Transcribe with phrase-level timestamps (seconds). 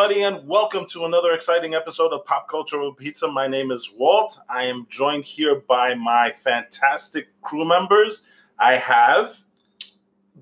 [0.00, 3.28] everybody, and welcome to another exciting episode of Pop Culture with Pizza.
[3.28, 4.38] My name is Walt.
[4.48, 8.22] I am joined here by my fantastic crew members.
[8.58, 9.36] I have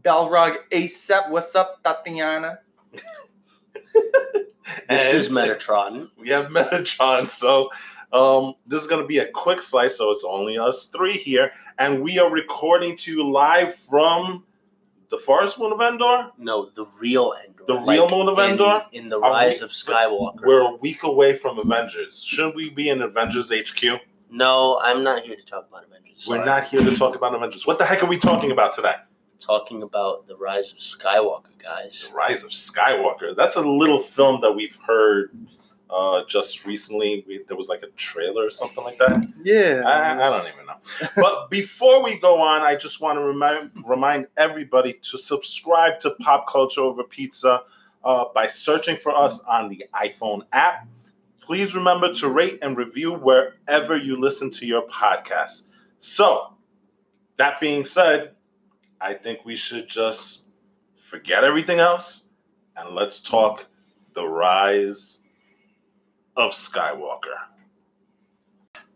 [0.02, 1.30] Balrog ASAP.
[1.30, 2.60] What's up, Tatiana?
[4.88, 6.10] This is Metatron.
[6.16, 7.28] We have Metatron.
[7.28, 7.70] So
[8.12, 9.96] um, this is going to be a quick slice.
[9.96, 14.44] So it's only us three here, and we are recording to you live from
[15.10, 16.30] the Forest Moon of Endor.
[16.38, 17.57] No, the real Endor.
[17.68, 18.86] The real Moon of in- Endor?
[18.92, 20.46] In, the Rise we- of Skywalker.
[20.46, 22.24] We're a week away from Avengers.
[22.24, 24.00] Shouldn't we be in Avengers HQ?
[24.30, 26.26] no, I'm not here to talk about Avengers.
[26.26, 27.66] We're not here to talk about Avengers.
[27.66, 28.94] What the heck are we talking about today?
[29.40, 32.08] talking about the Rise of Skywalker, guys.
[32.10, 33.36] The Rise of Skywalker.
[33.36, 35.30] That's a little film that we've heard
[35.90, 37.24] uh, just recently.
[37.26, 39.26] We, there was like a trailer or something like that.
[39.42, 39.82] Yeah.
[39.86, 41.08] I, I don't even know.
[41.16, 46.10] But before we go on, I just want to remind remind everybody to subscribe to
[46.10, 47.62] Pop Culture Over Pizza
[48.04, 50.86] uh, by searching for us on the iPhone app.
[51.40, 55.64] Please remember to rate and review wherever you listen to your podcast.
[55.98, 56.54] So,
[57.38, 58.32] that being said,
[59.00, 60.42] I think we should just
[60.96, 62.24] forget everything else
[62.76, 63.66] and let's talk
[64.14, 65.17] the rise
[66.38, 67.36] of Skywalker.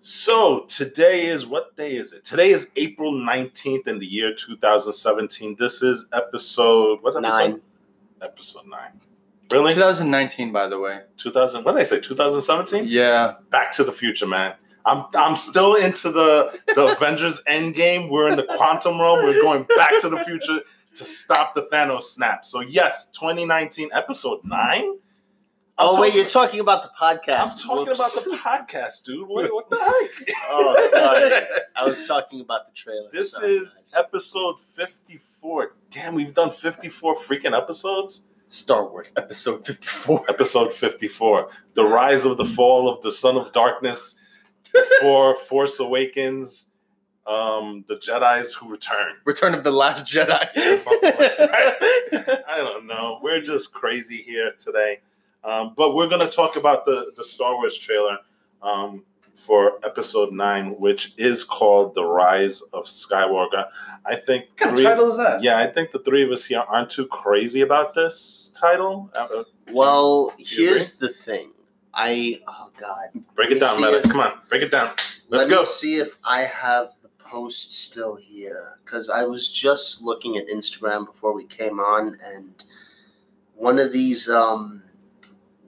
[0.01, 2.25] So today is what day is it?
[2.25, 5.57] Today is April 19th in the year 2017.
[5.59, 7.39] This is episode what episode?
[7.39, 7.61] Nine.
[8.23, 9.01] Episode nine.
[9.51, 9.75] Really?
[9.75, 11.01] 2019, by the way.
[11.19, 12.01] 2000 what did I say?
[12.01, 12.85] 2017?
[12.87, 13.35] Yeah.
[13.51, 14.55] Back to the future, man.
[14.87, 18.09] I'm I'm still into the the Avengers Endgame.
[18.09, 19.25] We're in the quantum realm.
[19.25, 20.61] We're going back to the future
[20.95, 22.45] to stop the Thanos snap.
[22.45, 24.41] So yes, 2019 episode
[25.79, 25.89] 9.
[25.89, 27.41] Oh, wait, you're talking about the podcast.
[27.41, 28.27] I'm talking Whoops.
[28.27, 29.27] about the podcast, dude.
[29.27, 29.79] What, what the
[30.27, 30.37] heck?
[30.51, 31.47] Oh, sorry.
[31.77, 33.09] I was talking about the trailer.
[33.11, 33.95] This Sorry, is guys.
[33.97, 35.75] episode 54.
[35.91, 38.27] Damn, we've done 54 freaking episodes.
[38.49, 40.27] Star Wars Episode 54.
[40.29, 41.49] Episode 54.
[41.73, 44.17] The rise of the fall of the son of darkness
[44.75, 46.69] before Force Awakens,
[47.27, 49.15] um, the Jedi's who return.
[49.25, 50.29] Return of the Last Jedi.
[50.29, 50.55] Like.
[52.47, 53.21] I don't know.
[53.23, 55.01] We're just crazy here today.
[55.45, 58.19] Um, but we're going to talk about the, the Star Wars trailer
[58.63, 59.05] um,
[59.35, 63.67] for episode 9, which is called The Rise of Skywalker.
[64.07, 64.47] I think.
[64.51, 65.43] what kind of three- title is that?
[65.43, 69.11] Yeah, I think the three of us here aren't too crazy about this title.
[69.17, 69.43] Uh,
[69.73, 71.53] Well, you here's the thing.
[71.95, 73.11] I oh god.
[73.35, 74.03] break it down, Let Meta.
[74.05, 74.13] see it.
[74.13, 74.89] Come on, break it down.
[75.29, 75.61] Let's Let go.
[75.61, 80.47] me see if I have the post still here because I was just looking at
[80.49, 82.65] Instagram before we came on, and
[83.57, 84.83] one of these um,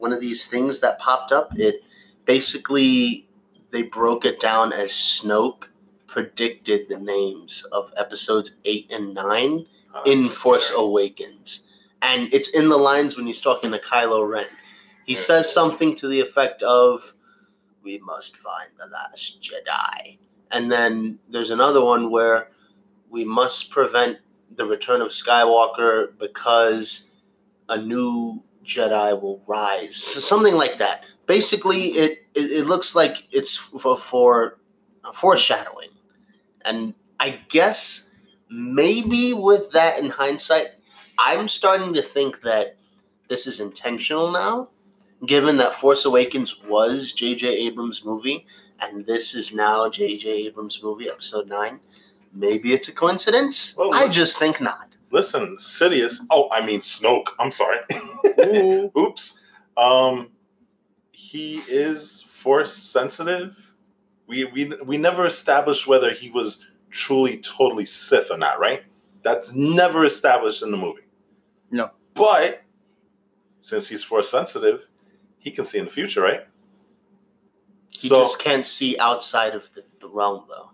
[0.04, 1.58] one of these things that popped up.
[1.58, 1.82] It
[2.26, 3.26] basically
[3.70, 5.64] they broke it down as Snoke
[6.06, 10.72] predicted the names of episodes eight and nine Oh, in that's Force.
[10.76, 11.62] Awakens.
[12.02, 14.46] And it's in the lines when he's talking to Kylo Ren.
[15.06, 17.14] He says something to the effect of,
[17.82, 20.18] We must find the last Jedi.
[20.50, 22.50] And then there's another one where
[23.08, 24.18] we must prevent
[24.56, 27.10] the return of Skywalker because
[27.68, 29.96] a new Jedi will rise.
[29.96, 31.04] So something like that.
[31.26, 34.58] Basically, it, it, it looks like it's for, for
[35.04, 35.88] uh, foreshadowing.
[36.64, 38.10] And I guess
[38.50, 40.68] maybe with that in hindsight,
[41.18, 42.76] I'm starting to think that
[43.28, 44.68] this is intentional now,
[45.26, 47.48] given that Force Awakens was J.J.
[47.48, 48.46] Abrams' movie,
[48.80, 50.46] and this is now J.J.
[50.46, 51.80] Abrams' movie, Episode 9.
[52.32, 53.74] Maybe it's a coincidence.
[53.76, 54.93] Well, I just think not.
[55.14, 56.20] Listen, Sidious.
[56.28, 57.28] Oh, I mean Snoke.
[57.38, 57.78] I'm sorry.
[58.98, 59.40] Oops.
[59.76, 60.32] Um,
[61.12, 63.56] he is force sensitive.
[64.26, 68.58] We we we never established whether he was truly totally Sith or not.
[68.58, 68.82] Right?
[69.22, 71.06] That's never established in the movie.
[71.70, 71.92] No.
[72.14, 72.62] But
[73.60, 74.88] since he's force sensitive,
[75.38, 76.44] he can see in the future, right?
[77.96, 80.70] He so just can't see outside of the, the realm, though.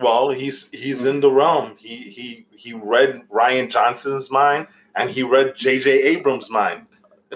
[0.00, 1.76] Well, he's he's in the realm.
[1.78, 5.90] He he he read Rian Johnson's mind and he read J.J.
[5.90, 6.86] Abrams' mind.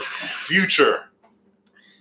[0.00, 1.04] Future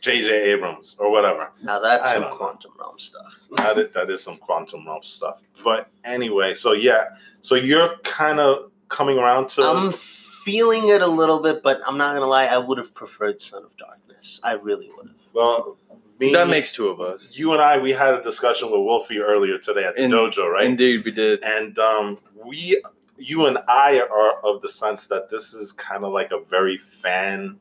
[0.01, 0.51] J.J.
[0.51, 1.51] Abrams or whatever.
[1.63, 2.38] Now that's I some don't know.
[2.38, 3.39] quantum realm stuff.
[3.57, 5.42] that is, that is some quantum realm stuff.
[5.63, 7.09] But anyway, so yeah,
[7.42, 11.98] so you're kind of coming around to I'm feeling it a little bit, but I'm
[11.98, 12.45] not gonna lie.
[12.45, 14.39] I would have preferred Son of Darkness.
[14.44, 15.15] I really would have.
[15.33, 15.77] well,
[16.19, 17.38] me, That makes two of us.
[17.38, 17.78] you and I.
[17.80, 20.66] We had a discussion with Wolfie earlier today at the In- dojo, right?
[20.66, 21.44] Indeed, we did.
[21.44, 22.81] and um, we,
[23.18, 26.78] you and I, are of the sense that this is kind of like a very
[26.78, 27.60] fan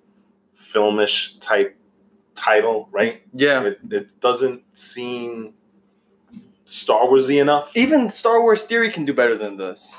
[0.73, 1.77] filmish type
[2.35, 3.23] title, right?
[3.33, 3.63] Yeah.
[3.65, 5.55] It, it doesn't seem
[6.65, 7.71] Star Warsy enough.
[7.77, 9.97] Even Star Wars Theory can do better than this.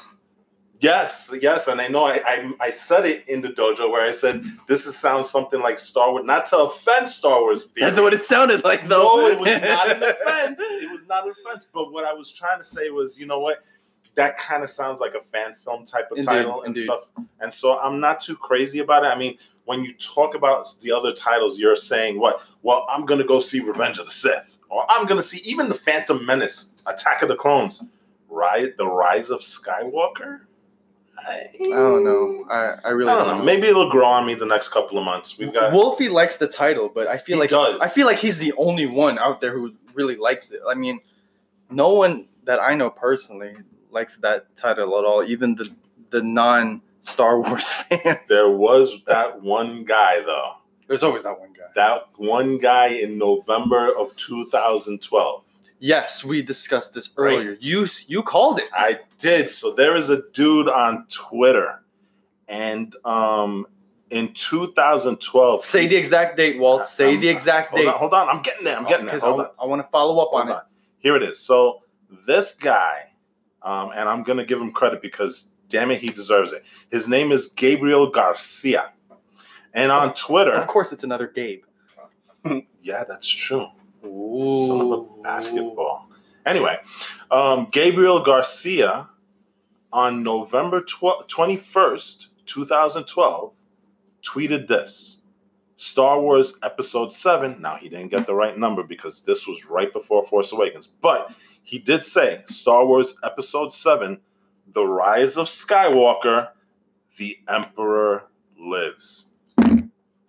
[0.80, 4.12] Yes, yes, and I know I, I I said it in the dojo where I
[4.12, 7.90] said this is sounds something like Star Wars, not to offend Star Wars theory.
[7.90, 9.16] That's what it sounded like, though.
[9.16, 10.60] No, it was not an offense.
[10.62, 11.66] It was not an offense.
[11.74, 13.64] But what I was trying to say was, you know what?
[14.14, 16.84] That kind of sounds like a fan film type of Indeed, title and indeed.
[16.86, 17.04] stuff.
[17.40, 19.08] And so I'm not too crazy about it.
[19.08, 22.42] I mean, when you talk about the other titles, you're saying what?
[22.62, 25.76] Well, I'm gonna go see Revenge of the Sith, or I'm gonna see even the
[25.76, 27.84] Phantom Menace, Attack of the Clones,
[28.30, 30.42] Rise, the Rise of Skywalker.
[31.28, 32.46] I, I don't know.
[32.50, 33.44] I, I really I don't know.
[33.44, 35.38] Maybe it'll grow on me the next couple of months.
[35.38, 37.80] We've got Wolfie likes the title, but I feel He like does.
[37.82, 40.62] I feel like he's the only one out there who really likes it.
[40.70, 41.02] I mean,
[41.70, 43.56] no one that I know personally
[43.92, 45.24] likes that title at all.
[45.24, 45.70] Even the
[46.12, 48.20] the non Star Wars fans.
[48.30, 50.54] there was that one guy though.
[50.88, 51.66] There's always that one guy.
[51.76, 55.44] that one guy in November of 2012.
[55.80, 57.36] Yes, we discussed this Right.
[57.36, 57.58] earlier.
[57.60, 58.70] You you called it.
[58.74, 59.52] I did.
[59.52, 61.84] So there is a dude on Twitter,
[62.48, 63.68] and um,
[64.10, 66.88] in 2012, Say the exact date, Walt.
[66.88, 67.88] Say Um, the exact hold date.
[67.88, 68.30] on, hold on.
[68.30, 68.78] I'm getting there.
[68.78, 69.20] I'm getting there.
[69.20, 69.50] Hold I, on.
[69.62, 70.64] I want to follow up on Hold it.
[71.00, 71.40] Here it is.
[71.40, 71.84] So
[72.26, 73.12] this guy,
[73.62, 76.64] um, and I'm gonna give him credit because damn it, he deserves it.
[76.90, 78.92] His name is Gabriel Garcia,
[79.74, 81.64] and on Twitter, Of course, it's another Gabe.
[82.82, 83.68] yeah, that's true.
[84.08, 84.68] Ooh.
[84.68, 86.10] Son of a basketball.
[86.46, 86.78] Anyway,
[87.30, 89.10] um, Gabriel Garcia
[89.92, 93.54] on November tw- 21st, 2012,
[94.24, 95.18] tweeted this
[95.76, 97.62] Star Wars Episode 7.
[97.62, 101.32] Now, he didn't get the right number because this was right before Force Awakens, but
[101.64, 104.20] he did say Star Wars Episode 7
[104.74, 106.50] The Rise of Skywalker,
[107.18, 108.24] The Emperor
[108.60, 109.28] Lives.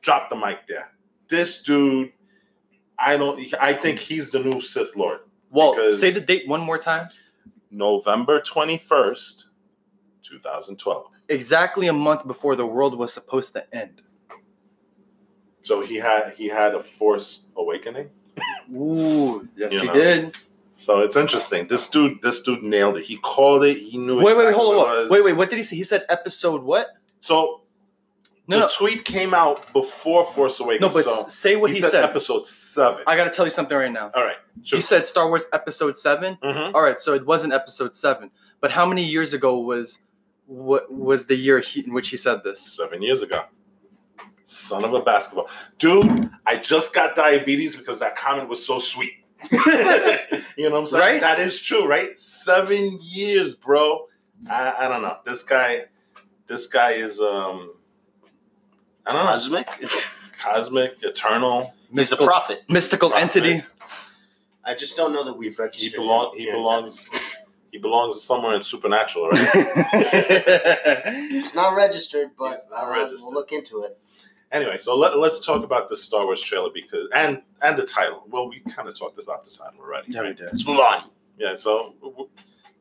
[0.02, 0.90] Drop the mic there.
[1.28, 2.12] This dude,
[2.98, 5.20] I don't, I think he's the new Sith Lord.
[5.52, 7.08] Because- say the date one more time.
[7.70, 9.44] November 21st,
[10.22, 11.06] 2012.
[11.28, 14.00] Exactly a month before the world was supposed to end.
[15.62, 18.08] So he had he had a force awakening.
[18.74, 19.92] Ooh, yes, You he know.
[19.94, 20.36] did.
[20.76, 21.66] So it's interesting.
[21.68, 23.04] This dude this dude nailed it.
[23.04, 23.76] He called it.
[23.76, 24.76] He knew Wait, wait, wait, hold on.
[24.78, 25.10] what it Wait, was.
[25.10, 25.32] wait, wait.
[25.34, 25.76] What did he say?
[25.76, 26.88] He said episode what?
[27.20, 27.62] So
[28.48, 30.80] No, the no, tweet came out before Force Awakens.
[30.80, 30.88] no.
[31.02, 32.04] But so say what he, he, said, said.
[32.04, 33.04] episode 7.
[33.06, 34.10] I gotta tell you something right now.
[34.14, 34.38] All right.
[34.62, 34.78] Sure.
[34.78, 36.38] You said Star Wars Episode Seven.
[36.42, 36.74] Mhm.
[36.74, 38.30] All right, so it wasn't Episode Seven.
[38.60, 40.00] But how many years ago was
[40.46, 42.60] what was the year he, in which he said this?
[42.76, 43.44] 7 years ago.
[44.44, 45.50] Son of a basketball.
[45.76, 49.12] Dude, I just got diabetes because that comment was so sweet.
[49.52, 51.02] you know what I'm saying?
[51.02, 51.20] Right?
[51.20, 52.18] That is true, right?
[52.18, 54.06] Seven years, bro.
[54.48, 55.18] I, I don't know.
[55.26, 55.84] This guy,
[56.46, 57.74] this guy is um,
[59.08, 59.68] I don't know, Cosmic.
[60.38, 61.62] cosmic, eternal.
[61.62, 62.62] He's a Mystical, prophet.
[62.68, 63.22] mystical Prophet.
[63.44, 63.64] entity.
[64.64, 65.94] I just don't know that we've He registered.
[66.00, 66.32] belong.
[66.32, 67.08] him He here belongs.
[67.72, 69.40] He belongs somewhere in supernatural, right?
[71.30, 73.20] It's not registered, but It's not uh, registered.
[73.22, 73.98] we'll look into it.
[74.52, 78.24] anyway, so let, let's talk about the Star Wars trailer because and and the title.
[78.28, 80.12] Well, we kind of talked about the title already.
[80.12, 80.36] yeah, we right?
[80.36, 80.48] did.
[80.52, 81.10] Let's move on.
[81.38, 82.28] Yeah, so w-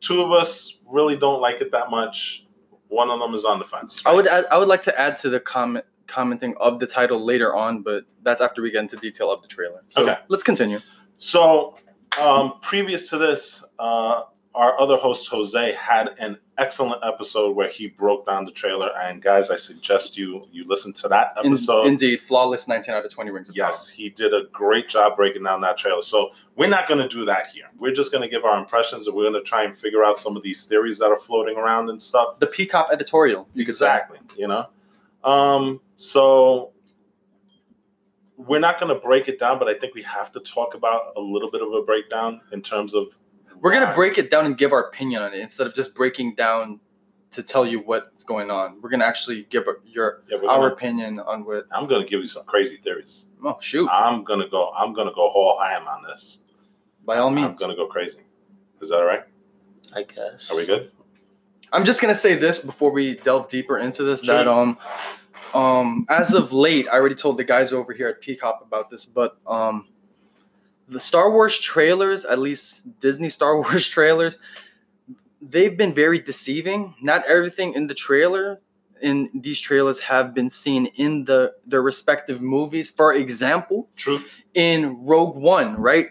[0.01, 2.45] two of us really don't like it that much.
[2.89, 4.01] One of them is on the fence.
[4.05, 7.23] I would add, I would like to add to the comment commenting of the title
[7.23, 9.83] later on, but that's after we get into detail of the trailer.
[9.87, 10.17] So Okay.
[10.29, 10.79] let's continue.
[11.17, 11.75] So,
[12.19, 14.23] um, previous to this, uh,
[14.55, 18.89] our other host Jose had an excellent episode where he broke down the trailer.
[18.99, 21.85] And guys, I suggest you you listen to that In- episode.
[21.85, 25.43] indeed, flawless 19 out of 20 rings of Yes, he did a great job breaking
[25.43, 26.01] down that trailer.
[26.01, 27.65] So we're not going to do that here.
[27.77, 30.17] We're just going to give our impressions, and we're going to try and figure out
[30.17, 32.39] some of these theories that are floating around and stuff.
[32.39, 33.47] The Peacock editorial.
[33.53, 33.61] You.
[33.61, 34.17] Exactly.
[34.35, 34.65] You know.
[35.23, 35.81] Um.
[35.97, 36.71] So
[38.37, 41.11] we're not going to break it down, but I think we have to talk about
[41.17, 43.07] a little bit of a breakdown in terms of.
[43.59, 46.35] We're gonna break it down and give our opinion on it instead of just breaking
[46.35, 46.79] down
[47.31, 48.79] to tell you what's going on.
[48.79, 51.65] We're gonna actually give your Yeah, we're our gonna- opinion on what.
[51.71, 53.29] I'm going to give you some crazy theories.
[53.43, 53.89] Oh shoot!
[53.91, 54.69] I'm going to go.
[54.77, 56.43] I'm going to go whole ham on this.
[57.03, 58.19] By all means, I'm going to go crazy.
[58.79, 59.23] Is that all right?
[59.95, 60.51] I guess.
[60.51, 60.91] Are we good?
[61.73, 64.21] I'm just gonna say this before we delve deeper into this.
[64.23, 64.35] Sure.
[64.35, 64.77] That um,
[65.53, 69.05] um, as of late, I already told the guys over here at Peacock about this,
[69.05, 69.87] but um,
[70.87, 74.39] the Star Wars trailers, at least Disney Star Wars trailers,
[75.41, 76.95] they've been very deceiving.
[77.01, 78.61] Not everything in the trailer
[79.01, 82.89] in these trailers have been seen in the their respective movies.
[82.89, 84.23] For example, True.
[84.53, 86.07] in Rogue One, right?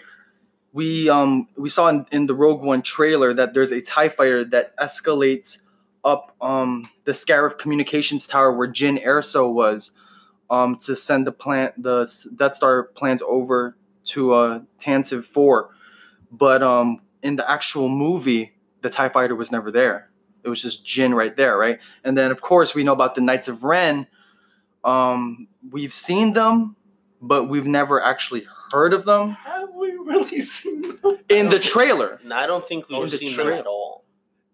[0.73, 4.45] We um we saw in, in the Rogue One trailer that there's a TIE fighter
[4.47, 5.63] that escalates
[6.07, 9.91] up um the Scarif communications tower where Jyn Erso was
[10.49, 15.71] um to send the plant the S- Death Star plans over to uh Tantive 4.
[16.31, 20.09] But um in the actual movie, the TIE fighter was never there.
[20.45, 21.81] It was just Jyn right there, right?
[22.05, 24.07] And then of course we know about the Knights of Ren.
[24.85, 26.77] Um, we've seen them,
[27.21, 31.19] but we've never actually heard of them Have we really seen them?
[31.29, 32.21] in the trailer.
[32.25, 33.86] No, I don't think we've the seen them at all.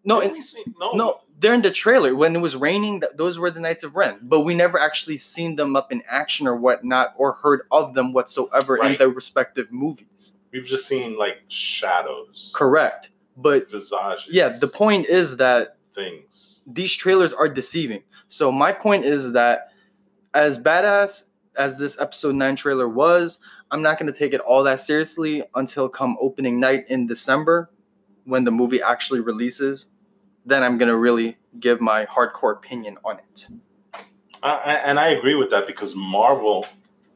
[0.05, 0.35] No, in,
[0.81, 2.15] no, no, they're in the trailer.
[2.17, 4.19] When it was raining, th- those were the Knights of Ren.
[4.23, 8.13] But we never actually seen them up in action or whatnot, or heard of them
[8.13, 8.99] whatsoever in Right.
[8.99, 10.33] the respective movies.
[10.53, 13.11] We've just seen like shadows, Correct.
[13.37, 14.27] But visages.
[14.29, 16.63] yeah, the point is that things.
[16.67, 18.03] these trailers are deceiving.
[18.29, 19.69] So my point is that
[20.35, 21.25] as badass
[21.57, 23.39] as this episode 9 trailer was,
[23.71, 27.71] I'm not going to take it all that seriously until come opening night in December
[28.25, 29.87] when the movie actually releases.
[30.45, 33.49] Then I'm going to really give my hardcore opinion on it.
[34.43, 36.67] I, I, and I agree with that because Marvel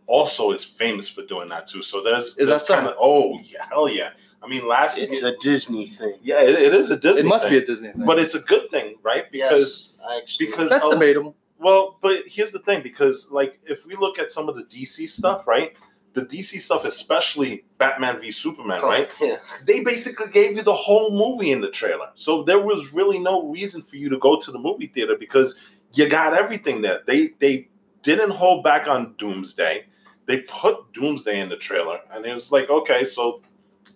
[0.07, 1.83] also is famous for doing that too.
[1.83, 4.11] So there's Is there's that kind of oh yeah, hell yeah.
[4.43, 6.15] I mean last It's year, a Disney thing.
[6.23, 7.21] yeah, it, it is a Disney.
[7.21, 8.05] it must thing, be a Disney thing.
[8.07, 9.25] but it's a good thing, right?
[9.33, 11.35] Because yes, actually, because- That's oh, debatable.
[11.59, 15.09] well, but here's the thing because like if we look at some of the DC
[15.09, 15.77] stuff, right?
[16.17, 19.07] The DC stuff, especially Batman v Superman, Oh, right?
[19.21, 19.37] Yeah.
[19.67, 22.09] They basically gave you the whole movie in the trailer.
[22.15, 25.57] So there was really no reason for you to go to the movie theater because
[25.93, 27.03] you got everything there.
[27.07, 27.69] They they
[28.01, 29.85] didn't hold back on Doomsday.
[30.25, 33.43] They put Doomsday in the trailer, and it was like, okay, so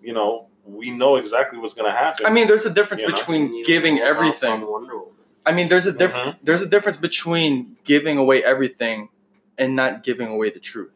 [0.03, 2.27] you know, we know exactly what's gonna happen.
[2.27, 3.15] I mean, there's a difference You know?
[3.15, 4.71] between Didn't even giving hold off everything.
[4.71, 5.15] Wonder Woman.
[5.47, 6.37] I mean, there's a diff- Mhm.
[6.43, 9.09] there's a difference between giving away everything
[9.57, 10.91] and not giving away the truth.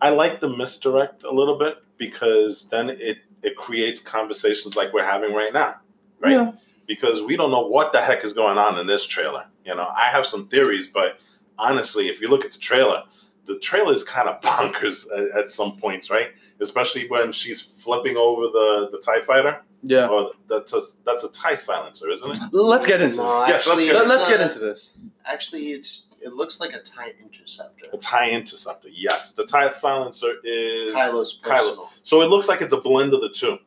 [0.00, 5.04] I like the misdirect a little bit because then it it creates conversations like we're
[5.04, 5.76] having right now,
[6.20, 6.32] right?
[6.32, 6.52] Yeah.
[6.86, 9.46] Because we don't know what the heck is going on in this trailer.
[9.64, 11.18] You know, I have some theories, but
[11.58, 13.04] honestly, if you look at the trailer,
[13.46, 16.30] the trailer is kind of bonkers at, at some points, right?
[16.60, 19.62] Especially when she's flipping over the the Tie Fighter.
[19.82, 20.08] Yeah.
[20.08, 22.40] Or that's a that's a Tie silencer, isn't it?
[22.52, 23.48] Let's get into No, this.
[23.48, 24.98] Yes, let's get- Let, it's let's get into this.
[25.24, 27.86] Actually, it's it looks like a tie interceptor.
[27.92, 28.88] A Tie interceptor.
[28.90, 31.68] Yes, the Tie silencer is Kylo's Kylo's.
[31.68, 31.90] personal.
[32.02, 33.58] so it looks like it's a blend of the two,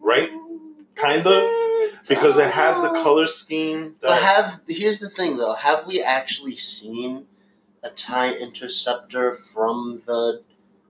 [0.00, 0.30] right?
[0.94, 1.42] Kind of.
[2.08, 6.56] because it has the color scheme But have here's the thing though: have we actually
[6.56, 7.26] seen
[7.82, 10.42] a tie interceptor from the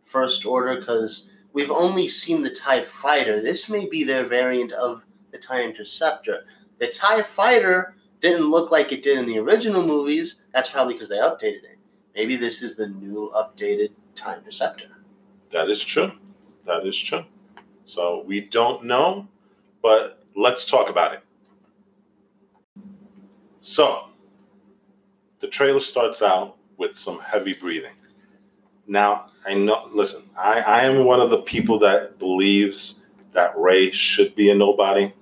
[0.05, 0.79] First Order?
[0.79, 3.41] Because we've only seen the Tie Fighter.
[3.41, 6.45] This may be their variant of the Tie Interceptor.
[6.79, 10.43] The Tie Fighter didn't look like it did in the original movies.
[10.53, 11.79] That's probably because they updated it.
[12.15, 14.89] Maybe this is the new updated Tie Interceptor.
[15.51, 16.13] that is true.
[16.67, 17.25] That is true.
[17.85, 19.29] So we don't know,
[19.83, 21.21] but let's talk about it.
[23.61, 24.11] So
[25.41, 27.95] the trailer starts out with some heavy breathing.
[28.87, 33.91] Now I know listen, I, I am one of the people that believes that Rey
[33.91, 35.13] should be a nobody.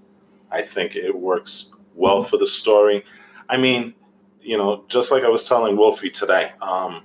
[0.51, 3.05] I think it works well for the story.
[3.49, 3.95] I mean,
[4.41, 7.05] you know, just like I was telling Wolfie today, um,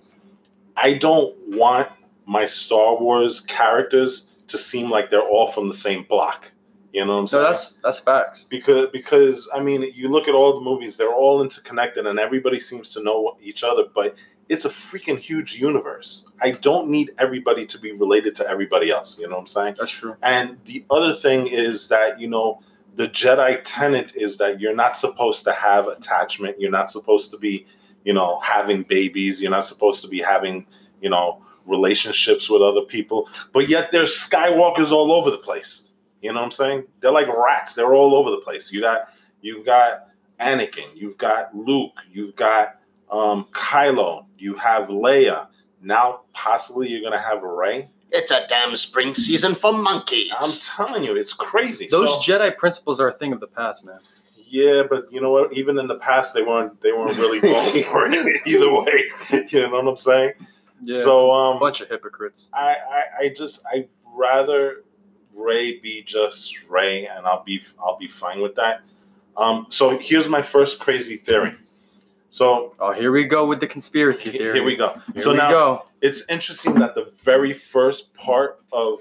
[0.76, 1.90] I don't want
[2.26, 6.52] my Star Wars characters to seem like they're all from the same block.
[6.94, 7.44] You know what I'm No, saying?
[7.44, 8.46] that's that's facts.
[8.46, 12.60] because because I mean, you look at all the movies; they're all interconnected, and everybody
[12.60, 13.84] seems to know each other.
[13.94, 14.16] But
[14.50, 16.26] it's a freaking huge universe.
[16.42, 19.20] I don't need everybody to be related to everybody else.
[19.20, 19.76] You know what I'm saying?
[19.80, 20.16] That's true.
[20.22, 22.62] And the other thing is that, you know,
[22.96, 26.60] the Jedi tenet is that you're not supposed to have attachment.
[26.60, 27.68] You're not supposed to be,
[28.06, 29.42] you know, having babies.
[29.42, 30.66] You're not supposed to be having,
[31.02, 33.30] you know, relationships with other people.
[33.54, 35.94] But yet there's Skywalkers all over the place.
[36.22, 36.86] You know what I'm saying?
[37.02, 37.76] They're like rats.
[37.76, 38.72] They're all over the place.
[38.72, 39.10] You got
[39.42, 40.08] you've got
[40.40, 42.80] Anakin, you've got Luke, you've got
[43.12, 45.48] um Kylo, you have Leia.
[45.82, 47.90] Now possibly you're gonna have Rey.
[48.12, 50.32] It's a damn spring season for monkeys.
[50.40, 51.88] I'm telling you, it's crazy.
[51.90, 54.00] Those So- Jedi principles are a thing of the past, man.
[54.50, 55.52] yeah, but you know what?
[55.54, 59.44] Even in the past, they weren't they weren't really going for it either way.
[59.50, 60.34] You know what I'm saying?
[60.84, 61.02] Yeah.
[61.02, 62.50] So a um, bunch of hypocrites.
[62.54, 64.84] I, I I just I rather
[65.36, 68.82] Rey be just Rey, and I'll be I'll be fine with that.
[69.36, 71.56] Um, so here's my first crazy theory.
[72.30, 74.54] So Oh, here we go with the conspiracy theory.
[74.56, 75.00] here we go.
[75.14, 75.86] Here so we now go.
[76.02, 79.00] it's interesting that the very first part of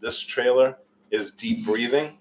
[0.00, 0.76] this trailer
[1.10, 2.16] is deep breathing.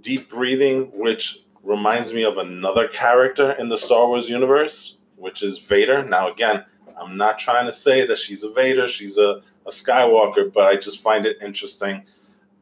[0.00, 5.58] Deep breathing, which reminds me of another character in the Star Wars universe, which is
[5.58, 6.02] Vader.
[6.04, 6.64] Now, again,
[6.98, 10.76] I'm not trying to say that she's a Vader, she's a, a Skywalker, but I
[10.76, 12.04] just find it interesting.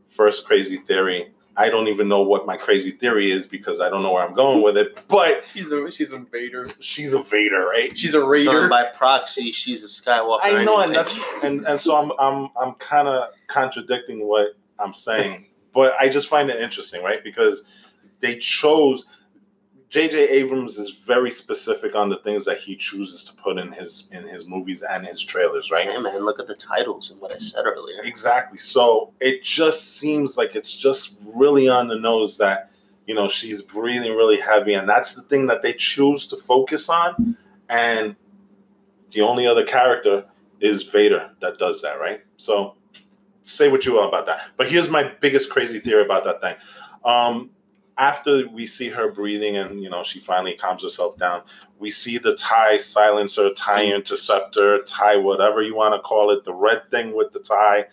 [0.09, 1.33] First crazy theory.
[1.59, 4.33] I don't even know what my crazy theory is because I don't know where I'm
[4.33, 6.69] going with it, but She's a she's a Vader.
[6.79, 7.99] she's a Vader, right?
[7.99, 8.69] She's a So Raider.
[8.69, 10.38] by proxy, she's a Skywalker.
[10.45, 14.95] I know, and that's and, and so I'm I'm I'm kind of contradicting what I'm
[14.95, 17.25] saying, but I just find it interesting, right?
[17.25, 17.65] Because
[18.21, 19.05] they chose
[19.90, 20.28] J.J.
[20.28, 24.26] Abrams is very specific on the things that he chooses to put in his in
[24.28, 25.88] his movies and his trailers, right?
[25.88, 28.00] Hey man, look at the titles and what I said earlier.
[28.04, 28.59] Exactly.
[28.59, 32.71] So it just seems like it's just really on the nose that
[33.07, 36.90] you know she's breathing really heavy, and that's the thing that they choose to focus
[36.90, 37.37] on.
[37.71, 38.14] And
[39.12, 40.25] the only other character
[40.61, 42.21] is Vader that does that, right?
[42.37, 42.75] So
[43.45, 44.42] say what you will about that.
[44.59, 46.57] But here's my biggest crazy theory about that thing.
[47.04, 47.50] Um,
[47.99, 51.43] after we see her breathing and you know she finally calms herself down,
[51.78, 53.97] we see the tie silencer, tie mm.
[53.97, 57.87] interceptor, tie whatever you want to call it, the red thing with the tie,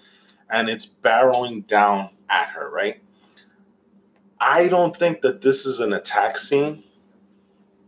[0.49, 3.01] and it's barreling down at her, right?
[4.39, 6.83] I don't think that this is an attack scene.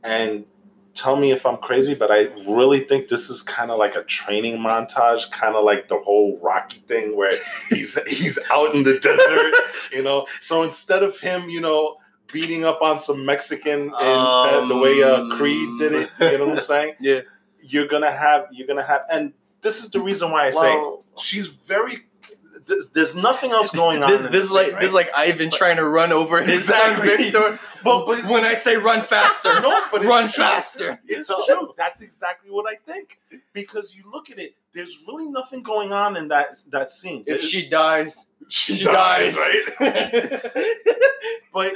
[0.04, 0.46] And
[0.94, 4.04] tell me if I'm crazy, but I really think this is kind of like a
[4.04, 7.38] training montage, kind of like the whole Rocky thing where
[7.70, 9.54] he's he's out in the desert,
[9.92, 10.26] you know.
[10.42, 11.98] So instead of him, you know,
[12.32, 16.48] beating up on some Mexican in uh, the way uh, Creed did it, you know
[16.50, 16.94] what I'm saying?
[17.00, 17.22] yeah.
[17.62, 21.22] You're gonna have you're gonna have, and this is the reason why I Well- say
[21.24, 22.06] she's very.
[22.68, 24.10] th- There's nothing else going on.
[24.12, 24.82] This, in this is scene, like right?
[24.82, 27.08] this is like Ivan trying to run over his Exactly.
[27.08, 27.60] son Victor.
[27.84, 31.00] But- but- when I say run faster, No, but run faster.
[31.08, 31.74] It's true.
[31.78, 33.20] That's exactly what I think.
[33.54, 37.24] Because you look at it, there's really nothing going on in that that scene.
[37.28, 39.36] If she dies, she, she dies.
[39.36, 39.64] right?
[41.54, 41.74] but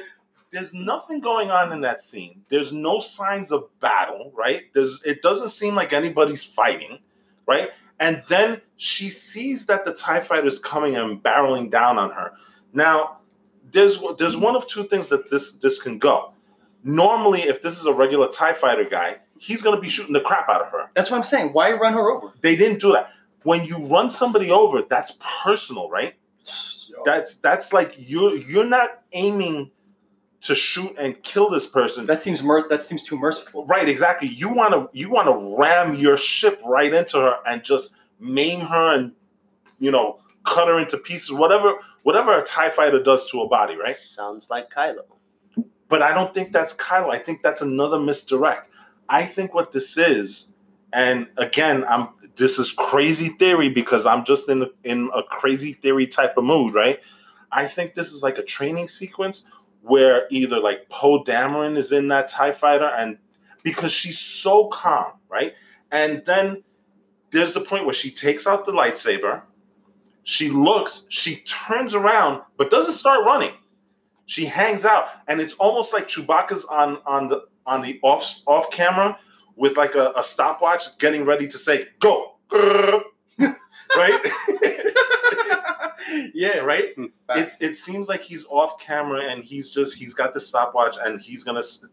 [0.61, 2.43] there's nothing going on in that scene.
[2.49, 4.65] There's no signs of battle, right?
[4.73, 6.99] There's it doesn't seem like anybody's fighting,
[7.47, 7.71] right?
[7.99, 12.33] And then she sees that the TIE fighter is coming and barreling down on her.
[12.73, 13.21] Now,
[13.71, 16.31] there's there's one of two things that this this can go.
[16.83, 20.47] Normally, if this is a regular TIE fighter guy, he's gonna be shooting the crap
[20.47, 20.91] out of her.
[20.93, 21.53] That's what I'm saying.
[21.53, 22.33] Why run her over?
[22.41, 23.09] They didn't do that.
[23.41, 26.13] When you run somebody over, that's personal, right?
[27.03, 29.71] That's that's like you're you're not aiming
[30.41, 32.05] to shoot and kill this person.
[32.07, 33.65] that seems mer- that seems too merciful.
[33.65, 34.27] Right, exactly.
[34.27, 38.61] You want to you want to ram your ship right into her and just maim
[38.61, 39.13] her and
[39.79, 41.31] you know cut her into pieces.
[41.31, 43.95] Whatever whatever a Tie fighter does to a body, right?
[43.95, 45.03] Sounds like Kylo.
[45.87, 47.11] But I don't think that's Kylo.
[47.11, 48.69] I think that's another misdirect.
[49.09, 50.53] I think what this is,
[50.93, 56.07] and again, I'm this is crazy theory because I'm just in in a crazy theory
[56.07, 56.99] type of mood, right?
[57.51, 59.45] I think this is like a training sequence
[59.81, 63.17] where either like Poe Dameron is in that Tie Fighter, and
[63.63, 65.53] because she's so calm, right?
[65.91, 66.63] And then
[67.31, 69.41] there's the point where she takes out the lightsaber,
[70.23, 73.53] she looks, she turns around, but doesn't start running.
[74.27, 78.71] She hangs out, and it's almost like Chewbacca's on on the on the off off
[78.71, 79.17] camera
[79.55, 83.11] with like a, a stopwatch, getting ready to say go, right?
[86.33, 86.85] yeah, right.
[87.37, 91.19] It's it seems like he's off camera and he's just he's got the stopwatch and
[91.21, 91.85] he's gonna s-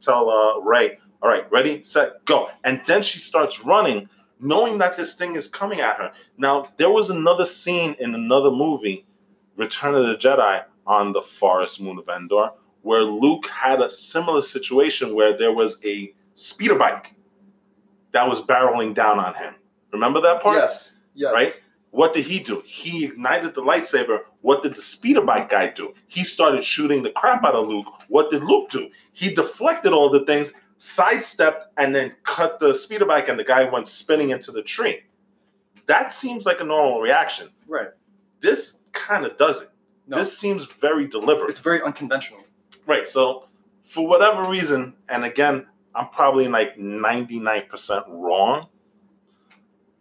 [0.00, 4.08] tell uh, Rey, all right, ready, set, go, and then she starts running,
[4.40, 6.12] knowing that this thing is coming at her.
[6.36, 9.06] Now there was another scene in another movie,
[9.56, 12.50] Return of the Jedi, on the forest moon of Endor,
[12.82, 17.14] where Luke had a similar situation where there was a speeder bike
[18.12, 19.54] that was barreling down on him.
[19.92, 20.56] Remember that part?
[20.56, 21.32] yes, yes.
[21.34, 21.60] right?
[21.90, 22.62] What did he do?
[22.66, 24.20] He ignited the lightsaber.
[24.42, 25.94] What did the speeder bike guy do?
[26.06, 27.86] He started shooting the crap out of Luke.
[28.08, 28.90] What did Luke do?
[29.12, 33.64] He deflected all the things, sidestepped, and then cut the speeder bike, and the guy
[33.68, 35.00] went spinning into the tree.
[35.86, 37.48] That seems like a normal reaction.
[37.66, 37.88] Right.
[38.40, 39.70] This kind of doesn't.
[40.06, 41.50] No, This seems very deliberate.
[41.50, 42.40] it's very unconventional.
[42.86, 43.08] Right.
[43.08, 43.48] So,
[43.84, 48.68] for whatever reason, and again, I'm probably like 99% wrong.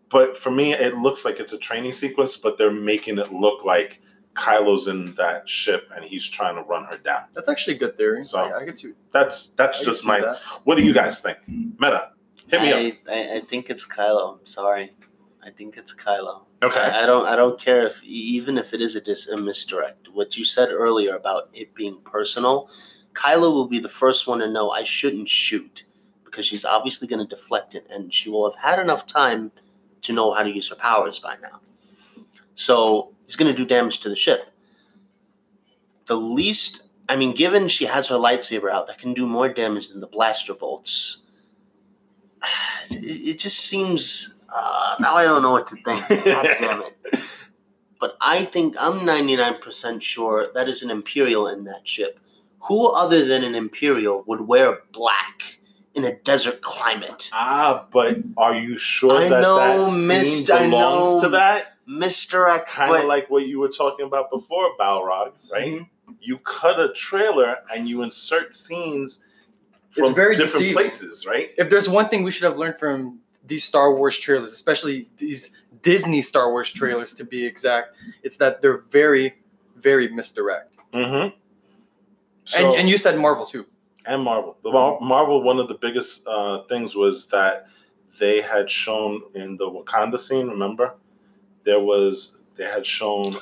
[0.10, 3.66] But for me, it looks like it's a training sequence, but they're making it look
[3.66, 4.02] like
[4.36, 7.24] Kylo's in that ship and he's trying to run her down.
[7.34, 8.24] That's actually a good theory.
[8.24, 8.96] So, I, I get you.
[9.12, 10.22] That's that's I just my.
[10.22, 10.38] that.
[10.64, 11.38] What do you guys think?
[11.48, 12.12] Meta,
[12.48, 12.96] hit me I, up.
[13.10, 14.40] I, I think it's Kylo.
[14.40, 14.92] I'm sorry.
[15.44, 16.44] I think it's Kylo.
[16.62, 16.80] Okay.
[16.80, 17.26] I, I don't.
[17.26, 20.10] I don't care if even if it is a, dis, a misdirect.
[20.14, 22.70] What you said earlier about it being personal,
[23.14, 25.86] Kylo will be the first one to know I shouldn't shoot
[26.24, 29.52] because she's obviously going to deflect it, and she will have had enough time
[30.04, 31.60] to know how to use her powers by now.
[32.56, 34.50] So he's going to do damage to the ship.
[36.08, 39.90] The least, I mean, given she has her lightsaber out that can do more damage
[39.90, 41.20] than the blaster bolts,
[42.92, 44.36] it, it just seems.
[44.54, 46.08] Uh, now I don't know what to think.
[46.26, 47.22] God damn it.
[48.00, 52.20] But I think I'm 99% sure that is an Imperial in that ship.
[52.62, 55.57] Who other than an Imperial would wear black
[55.98, 57.30] in a desert climate?
[57.34, 61.22] Ah, but are you sure I that know, that scene missed- I belongs know.
[61.24, 61.74] to that?
[61.88, 65.74] Misdirect, Kind of like what you were talking about before, Balrog, right?
[65.74, 65.88] Mhm.
[66.22, 69.24] you cut a trailer and you insert scenes
[69.90, 70.74] from very different deceiving.
[70.74, 71.52] places, right?
[71.58, 75.50] If there's one thing we should have learned from these Star Wars trailers, especially these
[75.84, 79.36] Disney Star Wars trailers to be exact, it's that they're very,
[79.76, 80.74] very misdirect.
[80.94, 81.36] Mm-hmm.
[82.58, 83.66] and, and you said Marvel too.
[84.08, 84.56] And Marvel.
[85.02, 87.68] Marvel, one of the biggest uh, things was that
[88.20, 90.48] they had shown in the Wakanda scene.
[90.48, 90.96] Remember,
[91.64, 93.38] there was they had shown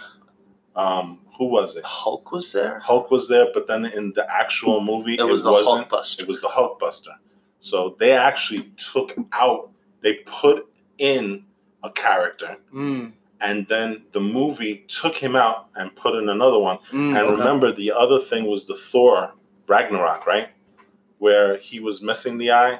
[0.75, 1.83] um, who was it?
[1.85, 2.79] Hulk was there.
[2.79, 5.89] Hulk was there, but then in the actual movie, It was the wasn't.
[5.89, 6.21] Hulkbuster.
[6.21, 7.15] It was the Hulkbuster.
[7.59, 9.69] So they actually took out.
[10.01, 11.45] They put in
[11.83, 16.77] a character, Mm, and then the movie took him out and put in another one.
[16.91, 17.31] mm, And okay.
[17.31, 19.33] remember, the other thing was the Thor
[19.67, 20.49] Ragnarok, right?
[21.19, 22.79] Where he was missing the eye,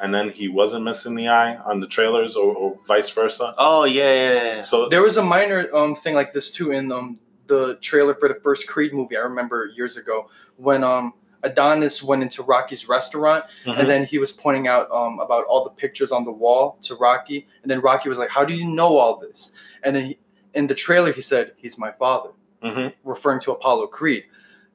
[0.00, 3.54] and then he wasn't missing the eye on the trailers, or, or vice versa.
[3.58, 4.62] Oh yeah, yeah, yeah.
[4.62, 8.28] So There was a minor um thing like this too in um the trailer for
[8.28, 9.16] the first Creed movie.
[9.16, 13.78] I remember years ago when um Adonis went into Rocky's restaurant Mhm.
[13.78, 16.94] and then he was pointing out um about all the pictures on the wall to
[16.96, 19.52] Rocky and then Rocky was like, "How do you know all this?"
[19.84, 20.18] And then he,
[20.54, 22.30] in the trailer he said, "He's my father,"
[22.62, 22.92] Mhm.
[23.04, 24.24] referring to Apollo Creed.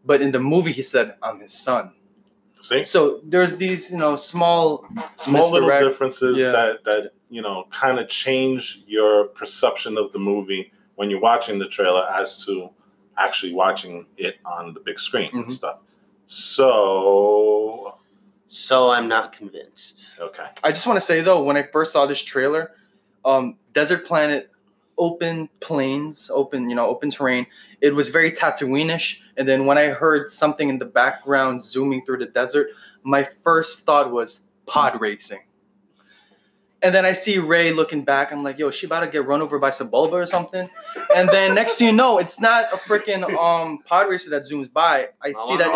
[0.05, 1.91] But in the movie he said, "I'm his son."
[2.67, 6.51] See, So there's these you know small small little differences Yeah.
[6.51, 11.59] that that you know kind of change your perception of the movie when you're watching
[11.59, 12.69] the trailer as to
[13.17, 15.43] actually watching it on the big screen Mhm.
[15.43, 15.77] and stuff.
[16.27, 17.97] So
[18.47, 20.05] so I'm not convinced.
[20.19, 22.71] okay, I just want to say though, when I first saw this trailer,
[23.25, 24.49] um, Desert Planet,
[24.97, 27.47] open plains, open you know, open terrain.
[27.81, 29.21] It was very Tatooine-ish.
[29.37, 32.69] And then when I heard something in the background zooming through the desert,
[33.03, 35.41] my first thought was pod racing.
[36.81, 38.31] And then I see Rey looking back.
[38.31, 40.69] I'm like, yo, she about to get run over by Sebulba or something.
[41.15, 44.71] And then next thing you know, it's not a freaking um pod racer that zooms
[44.71, 45.09] by.
[45.21, 45.71] I see that.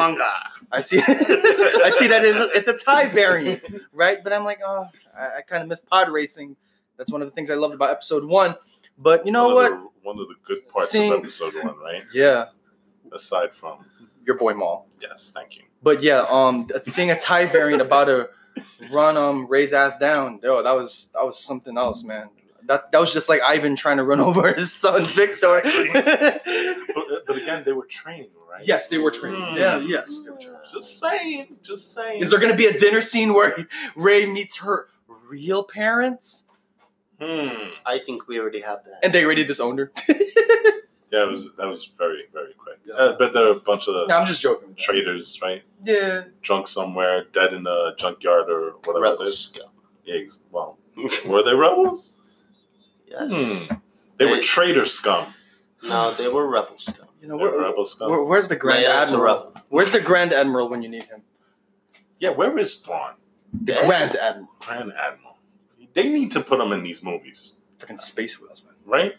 [0.71, 0.99] I see.
[1.07, 4.19] I see that it's a, it's a tie variant, right?
[4.23, 6.55] But I'm like, oh, I, I kind of miss pod racing.
[6.97, 8.55] That's one of the things I loved about episode one.
[9.01, 9.71] But you know one what?
[9.71, 12.03] Of the, one of the good parts Seeing- of episode one, right?
[12.13, 12.47] Yeah,
[13.11, 13.85] Aside from
[14.25, 14.87] your boy Maul.
[15.01, 15.63] yes, thank you.
[15.81, 18.29] But yeah, um, seeing a tie variant about to
[18.91, 22.29] run um Rey's ass down, yo, that was that was something else, man.
[22.65, 25.61] That that was just like Ivan trying to run over his son Victor.
[25.63, 28.65] But, but again, they were trained, right?
[28.67, 29.37] yes, they were trained.
[29.41, 29.55] Hmm.
[29.57, 30.57] Yeah, yes, they were trained.
[30.71, 32.21] Just saying, just saying.
[32.21, 34.87] Is there gonna be a dinner scene where Ray meets her
[35.29, 36.43] real parents
[37.21, 37.69] Hmm.
[37.85, 38.99] I think we already have that.
[39.03, 39.91] and they already disowned her?
[41.11, 42.77] Yeah, it was that was very very quick.
[42.85, 42.93] Yeah.
[42.93, 44.75] Uh, but there are a bunch of no, I'm just joking.
[44.77, 45.63] traders, right?
[45.83, 46.25] Yeah.
[46.43, 49.51] Drunk somewhere, dead in a junkyard or whatever it is.
[49.55, 49.57] Rebels.
[49.57, 49.63] go.
[50.05, 50.77] Yeah, well,
[51.25, 52.13] were they rebels?
[53.07, 53.31] Yes.
[53.33, 53.75] Hmm.
[54.17, 55.33] They were They- traitor scum.
[55.81, 57.07] No, they were rebel scum.
[57.19, 58.11] You know They were where, rebel scum.
[58.11, 59.35] where- where's the Grand Leia's a Admiral?
[59.45, 59.53] rebel.
[59.69, 61.23] Where's the Grand Admiral when you need him?
[62.19, 63.13] yeah, where is Thrawn?
[63.51, 63.87] The Dead?
[63.87, 64.49] Grand Admiral.
[64.59, 65.28] Grand Admiral.
[65.93, 68.73] They need to put them in these movies, Freaking space whales, man.
[68.85, 69.15] right?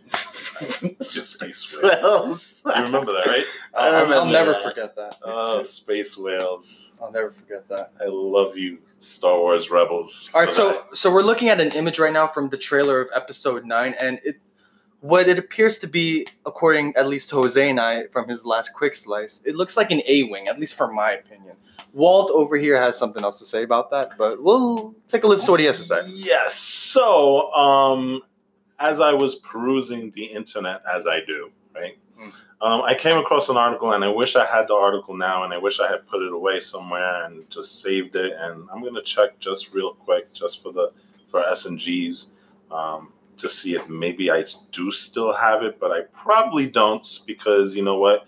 [1.01, 1.93] Just space whales.
[2.03, 2.63] Wells.
[2.77, 3.45] You remember that, right?
[3.75, 4.63] I I'll- I'll remember never that.
[4.65, 5.17] forget that.
[5.25, 6.95] Oh, space whales.
[7.03, 7.93] I'll never forget that.
[8.01, 10.31] I love you, Star Wars rebels.
[10.35, 10.97] All right, so that.
[10.97, 14.21] so we're looking at an image right now from the trailer of Episode Nine, and
[14.25, 14.37] it
[15.01, 18.71] what it appears to be, according at least to Jose and I from his last
[18.75, 21.57] quick slice, it looks like an A wing, at least for my opinion.
[21.93, 25.47] Walt over here has something else to say about that, but we'll take a listen
[25.47, 26.01] to what he has to say.
[26.07, 26.55] Yes.
[26.55, 28.23] So, um,
[28.79, 32.33] as I was perusing the internet, as I do, right, Mm.
[32.61, 35.55] um, I came across an article, and I wish I had the article now, and
[35.55, 38.35] I wish I had put it away somewhere and just saved it.
[38.39, 40.93] And I'm gonna check just real quick, just for the
[41.31, 42.35] for S and G's,
[42.71, 47.75] um, to see if maybe I do still have it, but I probably don't because
[47.75, 48.27] you know what,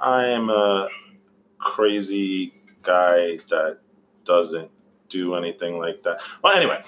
[0.00, 0.88] I am a
[1.58, 3.78] crazy guy that
[4.24, 4.70] doesn't
[5.08, 6.20] do anything like that.
[6.42, 6.82] Well, anyway,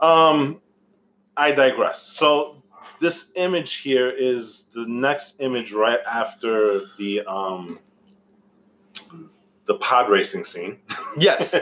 [0.00, 0.60] um,
[1.36, 2.02] I digress.
[2.02, 2.62] So
[3.00, 7.78] this image here is the next image right after the um,
[9.66, 10.78] the pod racing scene,
[11.16, 11.54] Yes,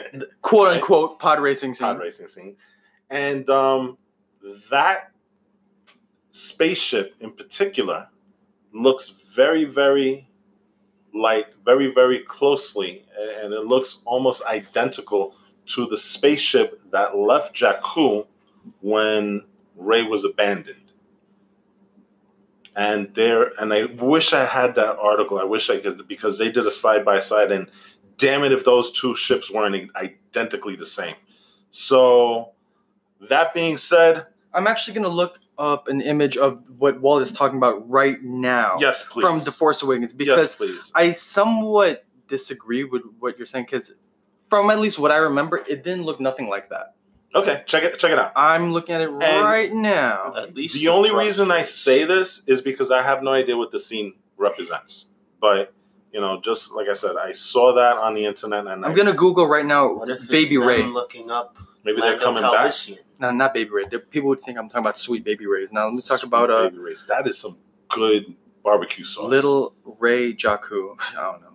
[0.42, 1.86] quote unquote pod racing scene.
[1.86, 2.56] pod racing scene,
[3.10, 3.98] and um,
[4.70, 5.10] that
[6.34, 8.08] spaceship in particular
[8.72, 10.28] looks very, very
[11.14, 13.04] like very, very closely,
[13.40, 18.26] and it looks almost identical to the spaceship that left Jakku
[18.80, 19.44] when
[19.76, 20.90] Rey was abandoned.
[22.74, 25.38] And there, and I wish I had that article.
[25.38, 27.70] I wish I could because they did a side by side, and
[28.18, 31.14] damn it, if those two ships weren't identically the same.
[31.70, 32.50] So,
[33.30, 37.58] that being said, I'm actually gonna look up an image of what Walt is talking
[37.58, 39.22] about right now yes, please.
[39.22, 40.92] from The Force Awakens because yes, please.
[40.94, 43.94] I somewhat disagree with what you're saying because
[44.50, 46.94] from at least what I remember, it didn't look nothing like that.
[47.34, 48.32] Okay, check it check it out.
[48.36, 50.32] I'm looking at it right now.
[50.36, 53.72] At least The only reason I say this is because I have no idea what
[53.72, 55.08] the scene represents.
[55.40, 55.72] But
[56.12, 58.94] you know, just like I said, I saw that on the internet, and I, I'm
[58.94, 59.92] gonna Google right now.
[59.94, 60.82] What if it's Baby them Ray.
[60.84, 62.52] looking up maybe they're Lando coming back.
[62.66, 62.98] Calrissian?
[63.20, 63.84] No, not Baby Ray.
[63.90, 65.72] There- People would think I'm talking about Sweet Baby Rays.
[65.72, 67.06] Now let me talk Sweet about uh, Baby Ray's.
[67.06, 69.30] That is some good barbecue sauce.
[69.30, 70.96] Little Rey Jakku.
[71.16, 71.48] I don't know.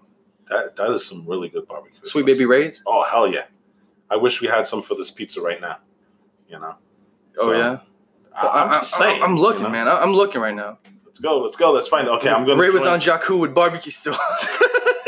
[0.49, 1.99] that that is some really good barbecue.
[2.03, 2.25] Sweet sauce.
[2.25, 2.81] Baby Rays.
[2.87, 3.45] Oh hell yeah!
[4.09, 5.77] I wish we had some for this pizza right now.
[6.47, 6.75] You know.
[7.39, 7.79] Oh So, yeah.
[8.35, 9.23] I, am just I- I- saying.
[9.23, 9.71] I'm looking, you know?
[9.71, 9.87] man.
[9.87, 10.77] I- I'm looking right now.
[11.05, 11.39] Let's go.
[11.39, 11.71] Let's go.
[11.71, 12.11] Let's find it.
[12.11, 12.59] Okay, I'm gonna.
[12.61, 14.17] Ray was join- on Jakku with barbecue sauce.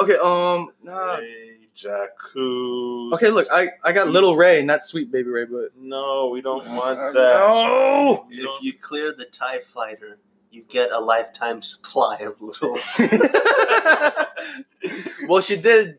[0.00, 0.16] okay.
[0.16, 0.70] Um.
[0.82, 1.16] Nah.
[1.16, 1.47] Ray
[1.78, 3.12] Jacuz.
[3.14, 3.30] Okay.
[3.30, 6.98] Look, I I got Little Ray, not Sweet Baby Ray, but No, we don't want
[6.98, 7.14] that.
[7.14, 8.26] No.
[8.30, 10.18] You don't- If you clear the TIE fighter,
[10.50, 12.78] you get a lifetime supply of little.
[15.28, 15.98] well, she did.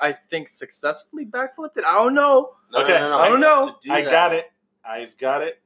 [0.00, 1.84] I think successfully backflipped it.
[1.84, 2.52] I don't know.
[2.72, 3.76] No, Okay, no, no, no, I don't you know.
[3.82, 4.10] do I that.
[4.10, 4.44] got it.
[4.84, 5.60] I've got it.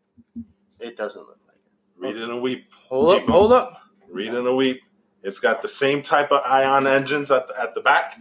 [0.79, 1.63] It doesn't look like it.
[1.99, 2.67] Read it and weep.
[2.89, 3.29] Hold up.
[3.29, 3.83] Hold up.
[4.11, 4.81] Read it and weep.
[5.23, 8.19] It's got the same type of ion engines at the, at the back.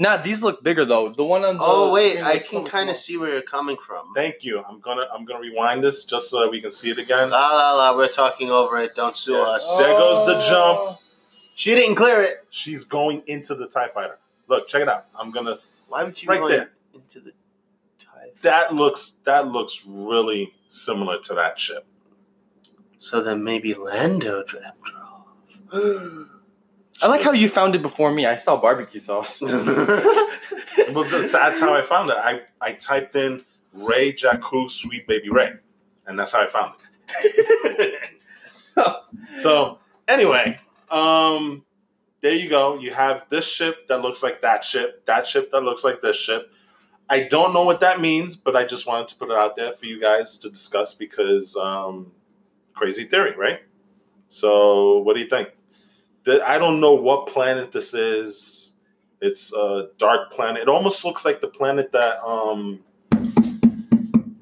[0.00, 1.10] Nah, these look bigger though.
[1.10, 3.02] The one on the Oh wait, I can kind of small.
[3.02, 4.14] see where you're coming from.
[4.14, 4.64] Thank you.
[4.66, 7.28] I'm gonna I'm gonna rewind this just so that we can see it again.
[7.28, 8.94] La la la, we're talking over it.
[8.94, 9.42] Don't sue Yeah.
[9.42, 9.76] us.
[9.76, 10.78] There goes the jump.
[10.80, 10.98] Oh.
[11.54, 12.46] She didn't clear it.
[12.48, 14.18] She's going into the Tie Fighter.
[14.48, 15.08] Look, check it out.
[15.14, 15.58] I'm gonna.
[15.88, 16.70] Why would you Right go there.
[16.94, 17.32] into the
[17.98, 18.30] TIE?
[18.40, 21.84] That looks that looks really similar to that ship.
[22.98, 26.26] So then maybe Lando dropped her off.
[27.02, 28.26] I like how you found it before me.
[28.26, 29.42] I saw barbecue sauce.
[30.92, 32.16] Well, that's, that's how I found it.
[32.16, 35.52] I, I typed in Ray Jakku Sweet Baby Ray,
[36.06, 36.74] and that's how I found
[37.22, 38.10] it.
[39.40, 40.58] so anyway,
[40.90, 41.64] um,
[42.20, 42.78] there you go.
[42.78, 46.16] You have this ship that looks like that ship, that ship that looks like this
[46.16, 46.52] ship.
[47.08, 49.72] I don't know what that means, but I just wanted to put it out there
[49.72, 52.12] for you guys to discuss because um,
[52.74, 53.60] crazy theory, right?
[54.28, 55.48] So, what do you think?
[56.24, 58.74] That I don't know what planet this is.
[59.22, 60.62] It's a dark planet.
[60.62, 62.80] It almost looks like the planet that um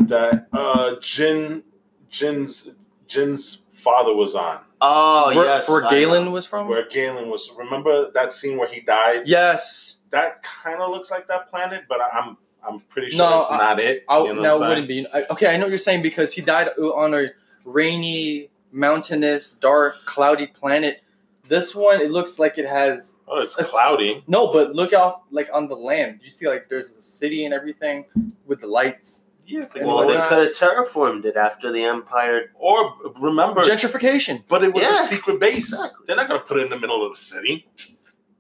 [0.01, 1.63] that uh Jyn
[2.11, 2.71] Jyn's
[3.09, 4.61] Jyn's father was on.
[4.81, 6.31] oh where, yes, where I Galen know.
[6.33, 6.69] was from?
[6.69, 7.51] Where Galen was.
[7.57, 9.23] Remember that scene where he died?
[9.27, 9.97] Yes.
[10.11, 12.37] That kind of looks like that planet, but I'm
[12.67, 14.05] I'm pretty sure No, it's I- not it.
[14.09, 15.07] I, you know now what it wouldn't be.
[15.13, 17.29] I, okay, I know what you're saying because he died on a
[17.65, 21.03] rainy, mountainous, dark, cloudy planet.
[21.49, 23.19] This one, it looks like it has.
[23.27, 24.23] Oh, it's a- cloudy.
[24.27, 26.21] No, but look out, like on the land.
[26.23, 28.05] You see, like there's a city and everything
[28.47, 29.31] with the lights.
[29.47, 29.65] Yeah.
[29.75, 30.29] they- Well, And they why not?
[30.29, 32.53] could have terraformed it after the Empire.
[32.55, 34.45] or remember, Gentrification.
[34.49, 35.73] but it was Yeah, a secret base.
[35.73, 36.05] exactly.
[36.07, 37.67] They're not gonna put it in the middle of the city.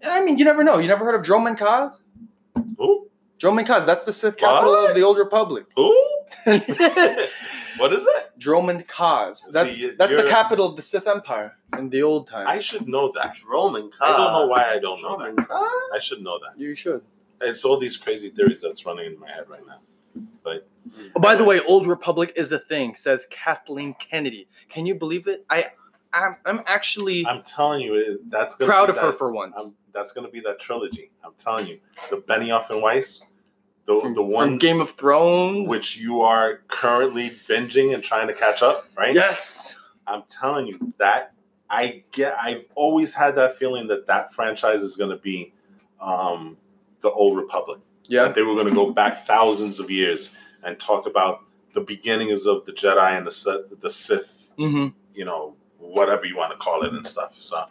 [0.04, 0.78] I mean, you never know.
[0.78, 2.02] You never heard of Dromund Kaas?
[2.76, 3.08] Who?
[3.40, 4.90] Dromund Kaas, that's the Sith capital What?
[4.90, 5.64] of the Old Republic.
[5.76, 5.96] Who?
[7.78, 8.38] what is it?
[8.38, 9.48] Dromund Kaas.
[9.52, 12.46] That's See, that's the capital of the Sith Empire in the old time.
[12.46, 13.42] I should know that.
[13.44, 13.98] Roman cause.
[14.02, 15.28] I don't know why I don't know that.
[15.30, 16.60] Roman Ka- I should know that.
[16.60, 17.02] you should.
[17.40, 19.78] It's all these crazy theories that's running in my head right now.
[20.46, 22.94] Oh, by the way, Old Republic is a thing.
[22.94, 24.48] Says Kathleen Kennedy.
[24.68, 25.44] Can you believe it?
[25.50, 25.66] I,
[26.12, 29.54] I'm, I'm actually I'm telling you, that's gonna proud be of her that- for once.
[29.58, 31.10] I'm, that's gonna be that trilogy.
[31.24, 31.78] I'm telling you,
[32.10, 33.20] the Benioff and Weiss,
[33.88, 35.68] the from, the from one Game of Thrones.
[35.68, 39.14] which you are currently binging and trying to catch up, right?
[39.14, 39.74] yes,
[40.06, 41.32] I'm telling you that
[41.70, 42.34] I get.
[42.40, 45.52] I've always had that feeling that that franchise is going to be
[46.00, 46.56] um,
[47.00, 47.80] the Old Republic.
[48.06, 50.30] yeah, That they were going to go back thousands of years
[50.64, 51.40] and talk about
[51.74, 54.48] the beginnings of the Jedi and the Sith, the Sith.
[54.56, 57.36] hmm You know, whatever you want to call it and stuff.
[57.40, 57.64] So,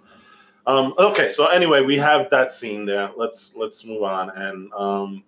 [0.68, 1.28] um, okay.
[1.30, 3.10] So anyway, we have that scene there.
[3.16, 4.30] Let's let's move on.
[4.30, 5.24] And um,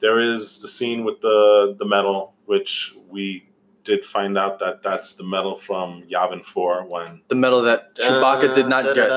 [0.00, 3.46] there is the scene with the the medal, which we
[3.82, 8.54] did find out that that's the medal from Yavin Four when the medal that Chewbacca
[8.54, 9.10] did not get.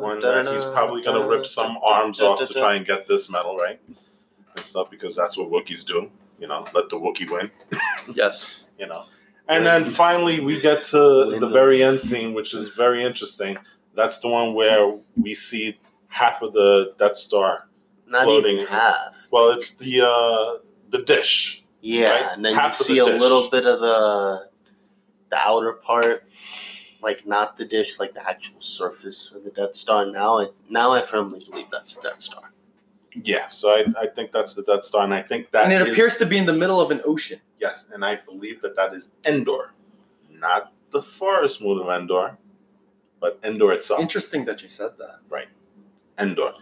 [0.00, 3.56] one that he's probably gonna rip some arms off to try and get this medal,
[3.56, 3.80] right?
[4.56, 6.10] And stuff because that's what Wookiees do.
[6.38, 7.50] You know, let the Wookiee win.
[8.14, 9.04] Yes, You know.
[9.48, 10.98] And then finally we get to
[11.30, 13.58] the the- very end scene, which is very interesting.
[13.94, 17.68] That's the one where we see half of the Death Star.
[18.06, 18.54] Not floating.
[18.56, 19.28] even half.
[19.30, 20.58] Well, it's the uh
[20.90, 21.64] the dish.
[21.80, 22.32] Yeah, Right?
[22.32, 23.20] and then Half you of the see a dish.
[23.20, 24.48] little bit of the
[25.30, 26.24] the outer part,
[27.02, 30.06] like not the dish, like the actual surface of the Death Star.
[30.06, 32.52] Now, I now I firmly believe that's the Death Star.
[33.24, 35.82] Yeah, so I, I think that's the Death Star, and I think that and it
[35.82, 37.40] is- appears to be in the middle of an ocean.
[37.58, 39.72] yes, and I believe that that is Endor,
[40.30, 42.36] not the forest moon of Endor,
[43.20, 44.00] but Endor itself.
[44.00, 45.20] Interesting that you said that.
[45.30, 45.48] Right,
[46.18, 46.52] Endor.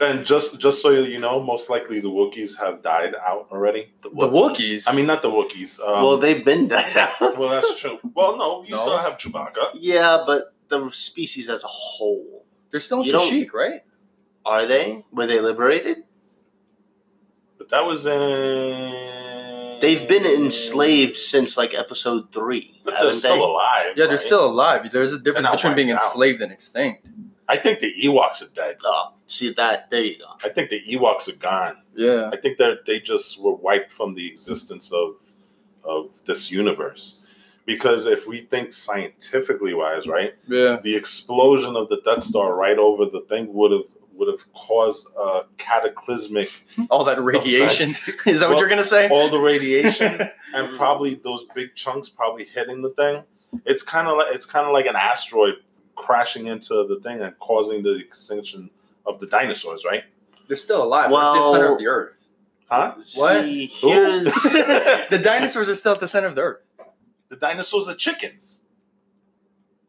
[0.00, 3.92] And just just so you know, most likely the Wookiees have died out already.
[4.02, 4.84] The Wookiees.
[4.88, 5.80] I mean, not the Wookiees.
[5.80, 7.20] Um, well, they've been died out.
[7.36, 7.98] well, that's true.
[8.14, 8.80] Well, no, you No.
[8.82, 9.70] still have Chewbacca.
[9.74, 13.82] yeah, but the species as a whole, They're still in You don't- Kashyyyk, right?
[14.46, 15.04] are they?
[15.10, 16.04] Were they liberated?
[17.58, 19.80] But that was in.
[19.80, 23.40] They've been enslaved since like episode three, But they're still they?
[23.42, 23.86] alive.
[23.96, 24.90] Yeah, they're still alive.
[24.92, 26.02] There's a difference between being out.
[26.02, 27.06] enslaved and extinct.
[27.48, 28.76] I think the Ewoks are dead.
[28.84, 29.90] Oh, see that?
[29.90, 30.26] There you go.
[30.44, 31.78] I think the Ewoks are gone.
[31.96, 32.28] Yeah.
[32.32, 35.14] I think that they just were wiped from the existence of
[35.84, 37.20] of this universe.
[37.64, 40.78] Because if we think scientifically wise, right, Yeah.
[40.82, 43.82] the explosion of the Death Star right over the thing would have
[44.14, 46.50] would have caused a cataclysmic
[46.90, 47.88] All that radiation.
[47.90, 48.26] effect.
[48.26, 49.08] Is that what you're gonna say?
[49.08, 50.20] all the radiation
[50.54, 53.22] and probably those big chunks probably hitting the thing.
[53.64, 55.54] It's kind of like it's kind of like an asteroid
[55.98, 58.70] crashing into the thing and causing the extinction
[59.06, 60.04] of the dinosaurs, right?
[60.46, 61.10] They're still alive.
[61.10, 62.12] Well- Well, the center of the earth.
[62.70, 62.94] Huh?
[63.14, 63.44] What?
[63.44, 66.60] See, the dinosaurs are still at the center of the earth.
[67.30, 68.62] The dinosaurs are chickens.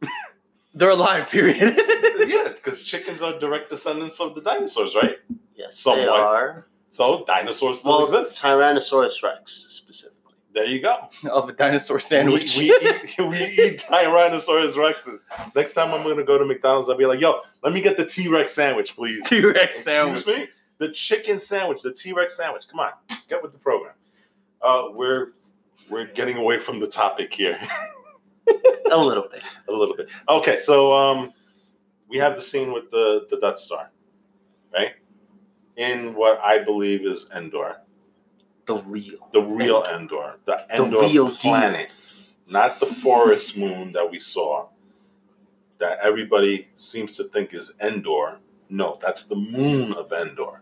[0.74, 1.30] They're alive.
[1.30, 1.58] Period.
[2.28, 5.18] yeah, because chickens are direct descendants of the dinosaurs, right?
[5.56, 6.02] yes, Somewhat.
[6.04, 6.68] they are.
[6.92, 8.42] So dinosaurs still Well, exist.
[8.42, 10.16] Tyrannosaurus Rex specifically.
[10.54, 11.10] There you go.
[11.32, 12.58] of a dinosaur sandwich.
[12.58, 15.26] We, we, eat, we eat Tyrannosaurus Rexes.
[15.56, 17.98] Next time I'm going to go to McDonald's, I'll be like, yo, let me get
[17.98, 19.24] the T Rex sandwich, please.
[19.28, 20.18] T-Rex sandwich.
[20.20, 20.48] Excuse me?
[20.80, 22.68] The chicken sandwich, the T Rex sandwich.
[22.68, 22.92] Come on,
[23.28, 23.94] get with the program.
[24.62, 25.34] Uh, we're
[25.90, 27.60] we're getting away from the topic here
[28.92, 29.42] A little bit.
[29.68, 30.08] a little bit.
[30.28, 31.34] Okay, so um,
[32.10, 33.92] we have the scene with the the Death Star,
[34.74, 34.94] right?
[35.78, 37.78] In what I believe is Endor,
[38.70, 39.28] The real.
[39.34, 41.36] the real Endor, the The Endor real deal.
[41.38, 41.90] planet,
[42.48, 44.68] not the forest moon that we saw.
[45.80, 48.38] That everybody seems to think is Endor.
[48.70, 50.62] No, that's the moon of Endor.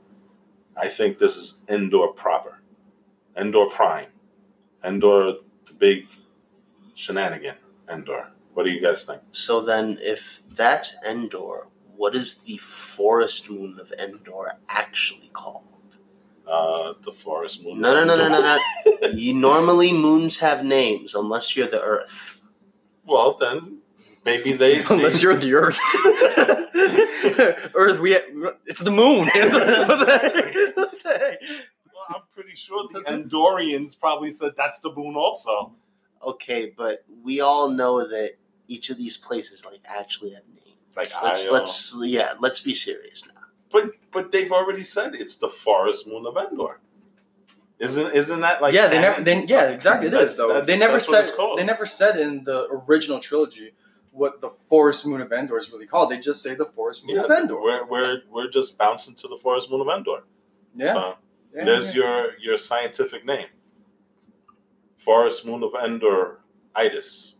[0.76, 2.62] I think this is Endor proper,
[3.36, 4.08] Endor Prime,
[4.84, 5.34] Endor
[5.66, 6.08] the big
[6.96, 7.56] shenanigan.
[7.90, 8.28] Endor.
[8.54, 9.22] What do you guys think?
[9.32, 15.64] So then, if that's Endor, what is the forest moon of Endor actually called?
[16.48, 17.82] Uh, the forest moon.
[17.82, 18.40] No, no, no, no, no,
[19.02, 19.08] no.
[19.14, 22.40] you normally moons have names unless you're the Earth.
[23.06, 23.80] Well, then
[24.24, 24.82] maybe they.
[24.90, 25.80] Unless they- you're the Earth.
[27.76, 28.16] Earth, we
[28.66, 29.26] it's the moon.
[29.26, 30.76] what the heck?
[30.78, 31.40] What the heck?
[31.94, 35.76] Well, I'm pretty sure the Endorians probably said that's the moon also.
[36.24, 38.34] Okay, but we all know that
[38.68, 40.78] each of these places like actually have names.
[40.96, 43.37] Like let's let's yeah, let's be serious now.
[43.72, 46.80] But but they've already said it's the forest moon of Endor.
[47.80, 49.22] Isn't isn't that like yeah, they never.
[49.22, 50.08] They, yeah, exactly.
[50.08, 50.62] It That's- is though.
[50.62, 51.30] They never said.
[51.58, 53.74] They never said in the original trilogy
[54.12, 56.10] what the Forest Moon of Endor is really called.
[56.10, 57.62] They just say the Forest Moon Yeah, of Endor.
[57.62, 60.24] we're we're we're just bouncing to the forest moon of Endor.
[60.76, 60.94] Yeah.
[60.94, 61.16] So
[61.56, 62.02] yeah, there's yeah.
[62.02, 63.48] your your scientific name.
[64.98, 66.40] Forest moon of Endor
[66.76, 67.36] itis.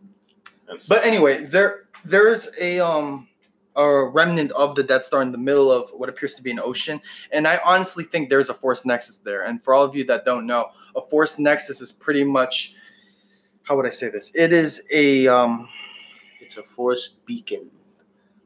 [0.68, 3.26] And so, But anyway, there there is a um
[3.78, 6.60] a remnant of the Death Star in the middle of what appears to be an
[6.60, 7.00] ocean,
[7.32, 9.44] and I honestly think there's a Force Nexus there.
[9.44, 12.74] And for all of you that don't know, a Force Nexus is pretty much
[13.68, 14.32] how would I say this?
[14.34, 15.68] It is a um
[16.40, 17.70] It's a Force beacon.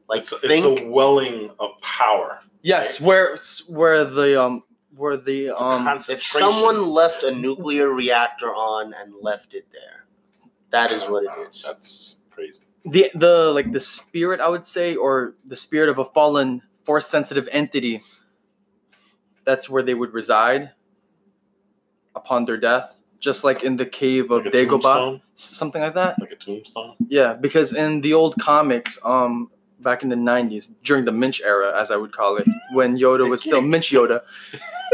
[0.09, 2.41] Like it's, a, think it's a welling of power.
[2.63, 4.65] yes, where where the um
[4.97, 10.07] where the It's um if someone left a nuclear reactor on and left it there,
[10.71, 11.63] that is what it is.
[11.63, 12.63] That's crazy.
[12.85, 17.07] The the like the spirit I would say or the spirit of a fallen force
[17.07, 18.03] sensitive entity
[19.45, 20.71] that's where they would reside
[22.15, 25.23] upon their death just like in the cave of Like Dagobah tombstone.
[25.37, 26.97] something like that Like a tombstone.
[27.09, 29.51] yeah because in the old comics um
[29.83, 33.29] back in the 90s during the Minch era as I would call it when Yoda
[33.29, 34.23] was still Minch Yoda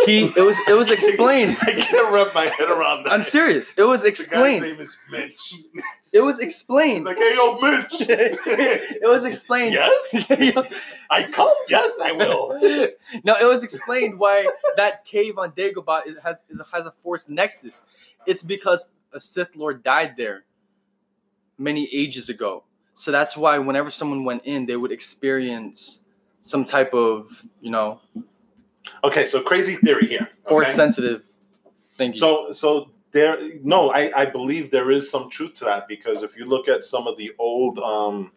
[0.05, 3.13] he it was it was explained I can't wrap my head around that.
[3.13, 5.55] I'm serious it was The guy's explained name is Mitch.
[6.13, 7.95] it was explained like, hey, yo, Mitch.
[8.01, 10.31] it was explained yes,
[11.11, 11.53] I come.
[11.69, 12.59] Yes, I will.
[13.25, 14.47] no, it was explained why
[14.77, 17.83] that cave on Dagobah is, has is, has a force nexus.
[18.27, 20.45] It's because a Sith Lord died there
[21.57, 22.65] many ages ago.
[22.99, 26.01] So that's why whenever someone went in, they would experience
[26.41, 28.01] some type of you know
[29.05, 30.29] Okay, so crazy theory here.
[30.49, 30.77] force okay?
[30.77, 31.23] sensitive
[32.01, 32.15] you.
[32.15, 33.39] So, so there.
[33.63, 36.83] No, I, I believe there is some truth to that because if you look at
[36.85, 38.33] some of the old um,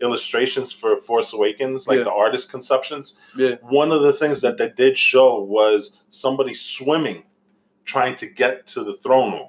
[0.00, 2.04] illustrations for Force Awakens, like Yeah.
[2.04, 7.24] the artist conceptions, yeah, one of the things that they did show was somebody swimming,
[7.84, 9.48] trying to get to the throne room.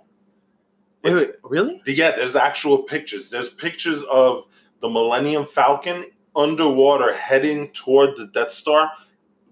[1.04, 1.82] wait, wait, really?
[1.86, 3.30] Yeah, there's actual pictures.
[3.30, 4.48] There's pictures of
[4.86, 6.06] the Millennium Falcon
[6.36, 8.92] underwater heading toward the Death Star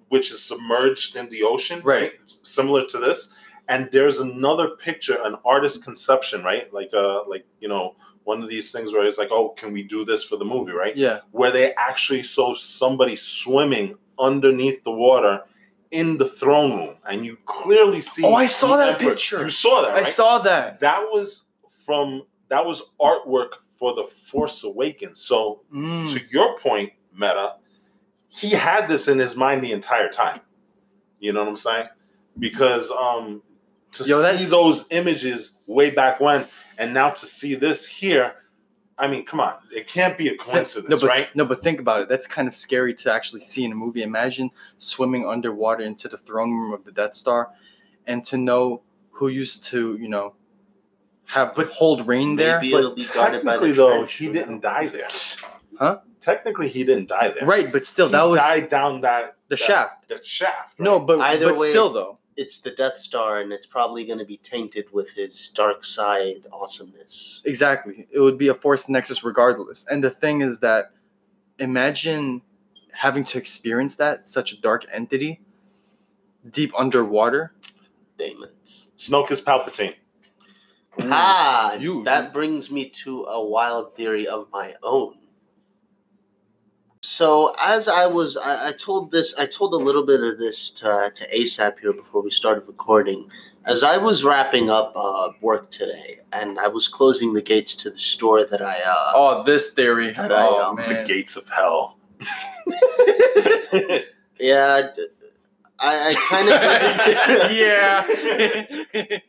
[0.10, 2.12] which is submerged in the ocean, Right.
[2.28, 3.30] Similar to this.
[3.68, 6.72] And there's another picture, an artist conception, right?
[6.72, 9.82] Like uh like you know, one of these things where it's like, oh, can we
[9.82, 10.96] do this for the movie, right?
[10.96, 11.22] Yeah.
[11.32, 15.42] Where they actually saw somebody swimming underneath the water
[15.90, 18.24] in the throne room, and you clearly see.
[18.24, 19.10] Oh, I saw that emperor.
[19.12, 19.44] picture.
[19.44, 20.80] You saw that, I saw that.
[20.82, 21.46] that was
[21.86, 23.54] from that was artwork
[23.84, 25.20] for the Force Awakens.
[25.20, 26.08] So Mm.
[26.14, 27.56] to your point, Meta,
[28.30, 30.40] he had this in his mind the entire time.
[31.20, 31.90] You know what I'm saying?
[32.40, 33.44] Because um
[33.92, 38.36] to Yo, that- see those images way back when and now to see this here,
[38.98, 41.36] I mean, come on, it can't be a coincidence, no, but, right?
[41.36, 42.08] No, but think about it.
[42.08, 44.04] That's kind of scary to actually see in a movie.
[44.04, 47.50] Imagine swimming underwater into the throne room of the Death Star,
[48.08, 48.82] and to know
[49.12, 50.36] who used to, you know,
[51.34, 52.60] have But hold reign there.
[52.60, 55.08] Maybe it'll But be guarded by the technically, though, trench, he didn't die there.
[55.80, 56.02] Huh?
[56.22, 57.48] Technically, he didn't die there.
[57.48, 60.08] Right, but still, He that was died down that the that- shaft.
[60.08, 60.80] That shaft.
[60.80, 61.08] No, right?
[61.08, 62.20] but Either but way- still though.
[62.36, 66.46] It's the Death Star, and it's probably going to be tainted with his dark side
[66.52, 67.42] awesomeness.
[67.46, 68.08] Exactly.
[68.12, 69.86] It would be a force nexus regardless.
[69.88, 70.92] And the thing is that
[71.60, 72.42] imagine
[72.92, 75.42] having to experience that, such a dark entity,
[76.50, 77.54] deep underwater.
[78.18, 78.90] Demons.
[78.98, 79.96] Snoke is Palpatine.
[81.02, 85.16] Ah, You- that brings me to a wild theory of my own.
[87.02, 90.70] So as I was, I, I told this, I told a little bit of this
[90.72, 93.30] to, to ASAP here before we started recording.
[93.66, 97.90] As I was wrapping up uh, work today, and I was closing the gates to
[97.90, 100.14] the store that I, uh, Oh, this theory.
[100.14, 101.98] That I, oh um, The gates of hell.
[104.40, 104.90] yeah,
[105.80, 107.52] I, I kind of,
[109.12, 109.20] yeah.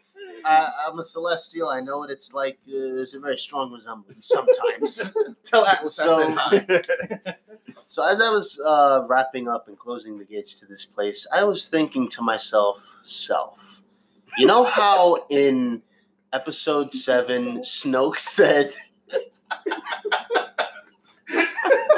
[0.45, 1.69] I, I'm a celestial.
[1.71, 2.59] I know what it's like.
[2.69, 5.15] Uh, there's a very strong resemblance sometimes.
[5.45, 6.83] Tell Atlas I So-
[7.89, 11.45] So as I was uh, wrapping up and closing the gates to this place, I
[11.45, 13.83] was thinking to myself, self,
[14.37, 15.81] you know how in
[16.33, 18.75] episode seven, Snoke said,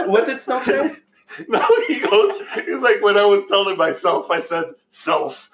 [0.07, 0.97] What did Snoke say?
[1.49, 5.51] no, he goes, he's like, when I was telling myself, I said, self.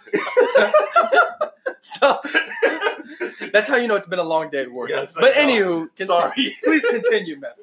[1.81, 2.21] So
[3.53, 4.89] that's how you know it's been a long day at work.
[4.89, 5.43] Yes, but know.
[5.43, 6.07] anywho, continue.
[6.07, 6.57] Sorry.
[6.65, 7.57] Please continue, Matt.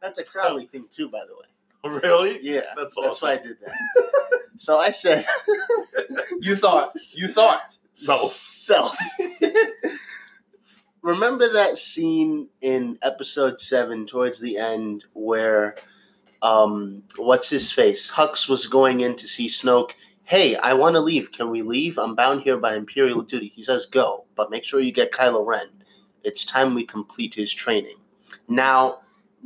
[0.00, 1.34] that's a Crowley thing too, by the
[1.92, 2.00] way.
[2.02, 2.38] really?
[2.42, 3.74] Yeah, That's that's why I did that.
[4.56, 5.24] So I said,
[6.40, 6.92] You thought.
[7.14, 7.76] You thought.
[7.94, 8.20] Self.
[8.20, 8.96] self.
[11.02, 15.76] Remember that scene in episode seven towards the end where
[16.42, 18.10] um what's his face?
[18.10, 19.92] Hux was going in to see Snoke.
[20.24, 21.32] Hey, I want to leave.
[21.32, 21.98] Can we leave?
[21.98, 23.48] I'm bound here by Imperial duty.
[23.54, 25.68] He says go, but make sure you get Kylo Ren.
[26.22, 27.96] It's time we complete his training.
[28.48, 28.98] Now,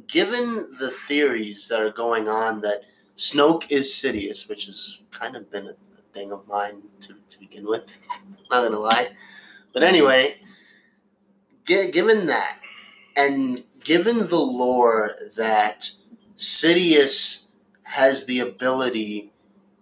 [0.08, 2.82] given the theories that are going on that
[3.16, 5.74] Snoke is Sidious, which has kind of been a,
[6.14, 7.98] thing of mine to, to begin with.
[8.50, 9.10] Not gonna lie.
[9.72, 10.36] But anyway,
[11.66, 12.58] gi- given that,
[13.16, 15.90] and given the lore that
[16.36, 17.44] Sidious
[17.84, 19.32] has the ability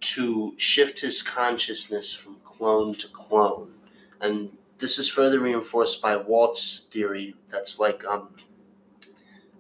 [0.01, 3.73] to shift his consciousness from clone to clone,
[4.21, 8.29] and this is further reinforced by Walt's theory that's like um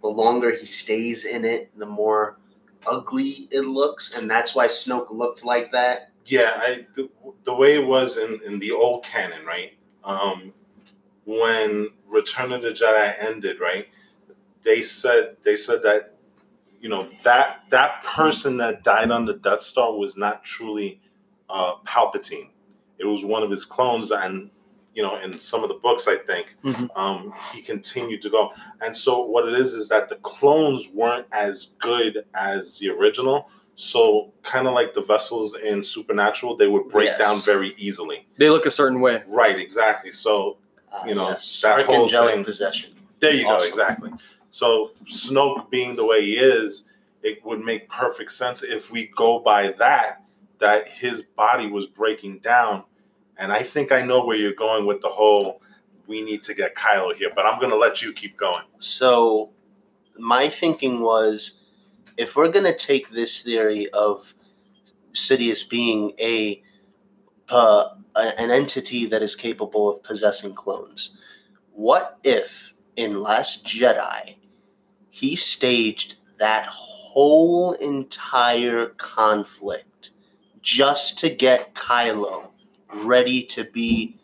[0.02, 2.38] the longer he stays in it, the more
[2.86, 6.10] ugly it looks, and that's why Snoke looked like that.
[6.26, 7.08] Yeah, I the,
[7.44, 9.72] the way it was in, in the old canon, right?
[10.04, 10.52] Um,
[11.24, 13.86] when Return of the Jedi ended, right?
[14.64, 16.11] They said they said that
[16.82, 21.00] you know that that person that died on the Death Star was not truly
[21.48, 22.50] uh, Palpatine.
[22.98, 24.50] It was one of his clones, and
[24.94, 26.90] you know, in some of the books, I think Mhm.
[26.96, 28.52] um, he continued to go.
[28.82, 33.48] And so, what it is is that the clones weren't as good as the original.
[33.74, 37.18] So, kind of like the vessels in Supernatural, they would break Yes.
[37.18, 38.26] down very easily.
[38.36, 39.22] They look a certain way.
[39.26, 40.10] Right, exactly.
[40.12, 40.58] So,
[40.94, 42.90] Uh, You know, yes, that whole archangelic thing- possession.
[43.20, 43.60] there you Awesome.
[43.60, 44.10] go, exactly.
[44.52, 46.84] So, Snoke being the way he is,
[47.22, 50.24] it would make perfect sense if we go by that,
[50.58, 52.84] that his body was breaking down.
[53.38, 55.62] And I think I know where you're going with the whole
[56.06, 58.64] we need to get Kylo here, but I'm going to let you keep going.
[58.78, 59.52] So,
[60.18, 61.62] my thinking was
[62.18, 64.34] if we're going to take this theory of
[65.14, 66.62] Sidious being a,
[67.48, 71.12] uh, an entity that is capable of possessing clones,
[71.72, 74.36] what if in Last Jedi
[75.14, 80.08] he staged that whole entire conflict
[80.62, 82.46] just to get Kylo
[82.94, 84.16] ready to be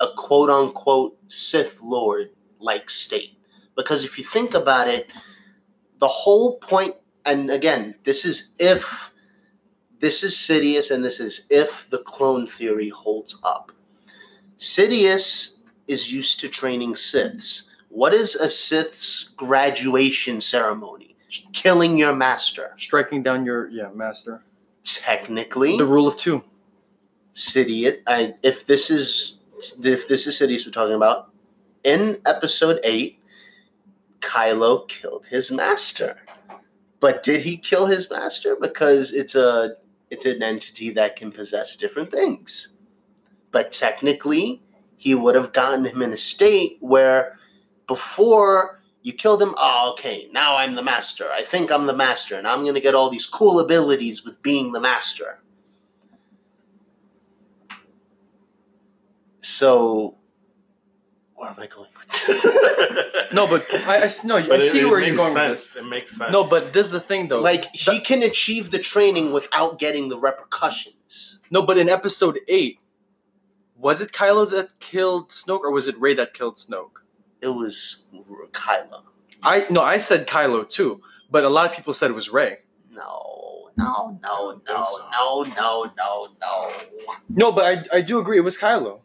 [0.00, 2.30] a quote unquote Sith Lord
[2.60, 3.36] like state?
[3.76, 5.06] Because if you think about it,
[5.98, 6.94] the whole point,
[7.26, 9.12] and again, this is if
[9.98, 13.70] this is Sidious, and this is if the clone theory holds up.
[14.56, 15.56] Sidious
[15.88, 17.69] is used to training Siths.
[17.90, 21.16] What is a Sith's graduation ceremony?
[21.52, 22.72] Killing your master.
[22.78, 24.42] Striking down your yeah master.
[24.84, 26.42] Technically, The rule of two.
[27.34, 27.98] Sidious.
[28.06, 29.38] I, if this is
[29.82, 31.30] if this is Sidious we're talking about,
[31.84, 33.18] in episode eight,
[34.20, 36.16] Kylo killed his master.
[37.00, 38.56] But did he kill his master?
[38.60, 39.76] Because it's a
[40.10, 42.76] it's an entity that can possess different things.
[43.50, 44.62] But technically,
[44.96, 47.36] he would have gotten him in a state where
[47.90, 51.26] before you killed him, oh, ah, okay, now I'm the master.
[51.32, 54.70] I think I'm the master, and I'm gonna get all these cool abilities with being
[54.70, 55.40] the master.
[59.40, 60.16] So,
[61.34, 62.46] where am I going with this?
[63.32, 65.34] No, but I, I s- no, I But it, see it where you're makes going
[65.34, 65.76] with this.
[65.76, 66.32] It makes sense.
[66.32, 67.40] No, but this is the thing though.
[67.40, 71.38] like he can achieve the training without getting the repercussions.
[71.50, 72.80] no, but in episode eight,
[73.76, 76.99] was it Kylo that killed Snoke or was it Rey that killed Snoke?
[77.42, 78.02] It was
[78.52, 79.02] Kylo.
[79.42, 82.58] I no, I said Kylo too, but a lot of people said it was Rey.
[82.90, 85.08] No, no, no, no, so.
[85.12, 86.72] no, no, no, no.
[87.30, 89.00] No, but I, I do agree it was Kylo.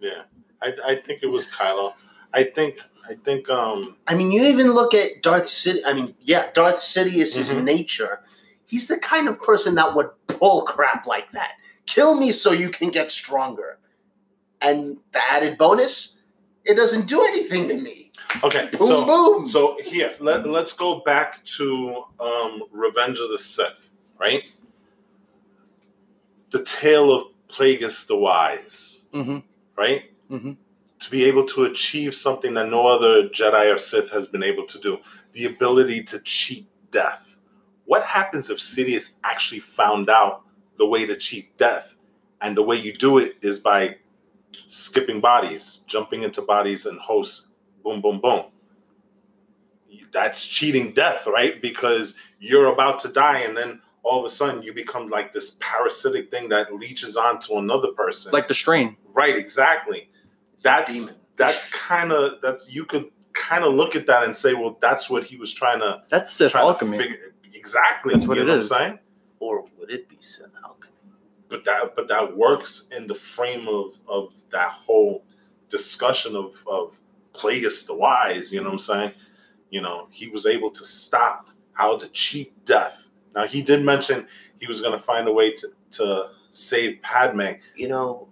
[0.00, 0.22] yeah,
[0.62, 1.94] I, I think it was Kylo.
[2.34, 5.80] I think I think um I mean, you even look at Darth City.
[5.84, 7.64] I mean, yeah, Darth Sidious's Mhm.
[7.64, 8.20] nature.
[8.66, 11.52] He's the kind of person that would pull crap like that.
[11.86, 13.78] Kill me so you can get stronger.
[14.60, 16.19] And the added bonus,
[16.70, 18.12] it doesn't do anything to me.
[18.44, 18.68] okay.
[18.78, 19.46] Boom, so boom.
[19.48, 24.44] so here let let's go back to um Revenge of the Sith, right?
[26.50, 29.38] The tale of Plagueis the Wise, Mm-hmm.
[29.76, 30.04] right?
[30.30, 30.56] Mhm.
[31.00, 34.64] To be able to achieve something that no other Jedi or Sith has been able
[34.66, 34.98] to do,
[35.32, 37.36] the ability to cheat death.
[37.86, 40.42] What happens if Sidious actually found out
[40.78, 41.96] the way to cheat death?
[42.42, 43.96] And the way you do it is by
[44.68, 47.48] skipping bodies, jumping into bodies and hosts,
[47.84, 48.44] boom, boom, boom.
[50.12, 51.60] That's cheating death, right?
[51.62, 55.56] Because you're about to die, and then all of a sudden you become like this
[55.60, 58.32] parasitic thing that leeches onto another person.
[58.32, 58.96] Like the strain.
[59.12, 60.10] right, exactly.
[60.62, 64.78] That's that's kind of that's you could kind of look at that and say, well,
[64.82, 66.98] that's what he was trying to That's Sith trying to alchemy.
[66.98, 68.12] figure- exactly.
[68.14, 68.70] That's what you it know is.
[68.70, 68.98] What I'm saying?
[69.38, 70.79] Or would it be Sith alchemy?
[71.50, 75.24] But that but that works in the frame of of that whole
[75.68, 76.98] discussion of of
[77.34, 78.52] Plagueis the Wise.
[78.52, 79.12] You know what I'm saying?
[79.70, 82.96] You know, he was able to stop how to cheat death.
[83.34, 84.26] Now he did mention
[84.58, 87.52] he was going to find a way to to save Padme.
[87.76, 88.28] You know,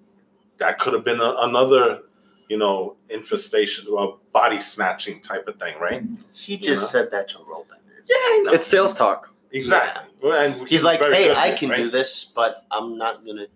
[0.59, 2.01] That could have been a, another,
[2.49, 6.03] you know, infestation, a body snatching type of thing, right?
[6.33, 6.89] he just Yeah.
[6.89, 7.77] said that to Robin.
[8.09, 8.53] Yeah, I know.
[8.53, 9.29] It's sales talk.
[9.53, 10.31] Exactly.
[10.31, 11.77] And He's like, hey, good at I it, can right?
[11.77, 13.47] do this, but I'm not gonna.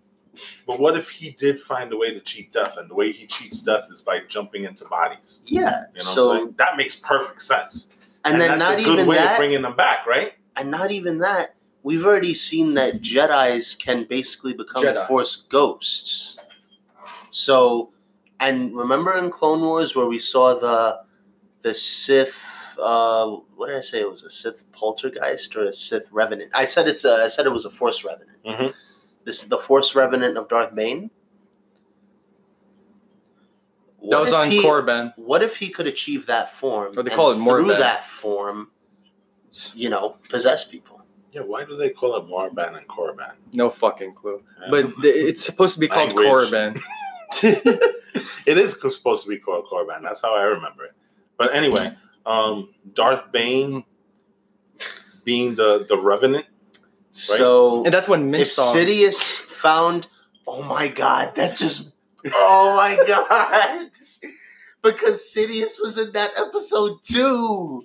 [0.65, 3.27] But what if he did find a way to cheat death, and the way he
[3.27, 5.43] cheats death is by jumping into bodies?
[5.45, 5.59] Yeah.
[5.59, 6.53] You know what I'm so.
[6.57, 7.95] That makes perfect sense.
[8.25, 10.33] and, then that's not a good even way of that, bringing them back, right?
[10.55, 11.55] and not even that.
[11.83, 15.07] We've already seen that Jedi's can basically become Jedi.
[15.07, 16.37] Force ghosts.
[17.29, 17.91] So,
[18.39, 21.01] and remember in Clone Wars where we saw the
[21.61, 22.41] the Sith.
[22.79, 24.01] Uh, what did I say?
[24.01, 26.51] It was a Sith poltergeist or a Sith revenant.
[26.53, 27.23] I said it's a.
[27.25, 28.37] I said it was a Force revenant.
[28.45, 28.73] Mhm.
[29.25, 31.09] This is the Force revenant of Darth Bane.
[34.01, 35.13] That What was if on he- Korben.
[35.15, 36.91] What if he could achieve that form?
[36.97, 38.71] Or they and call it through that form,
[39.73, 41.01] you know, possess people.
[41.31, 43.33] Yeah, why do they call it Morban and Korban?
[43.53, 44.43] No fucking clue.
[44.61, 44.67] Yeah.
[44.69, 46.49] But it's supposed to be called Language.
[46.51, 46.81] Korben.
[48.45, 50.03] it is supposed to be called Korban.
[50.03, 50.91] That's how I remember it.
[51.37, 51.95] But anyway,
[52.25, 53.83] um, Darth Bane
[55.23, 56.45] being the the Revenant.
[57.11, 58.73] So and that's when Minch if saw.
[58.73, 60.07] Sidious found,
[60.47, 61.95] oh my god, that just,
[62.33, 63.91] oh my god,
[64.81, 67.83] because Sidious was in that episode too.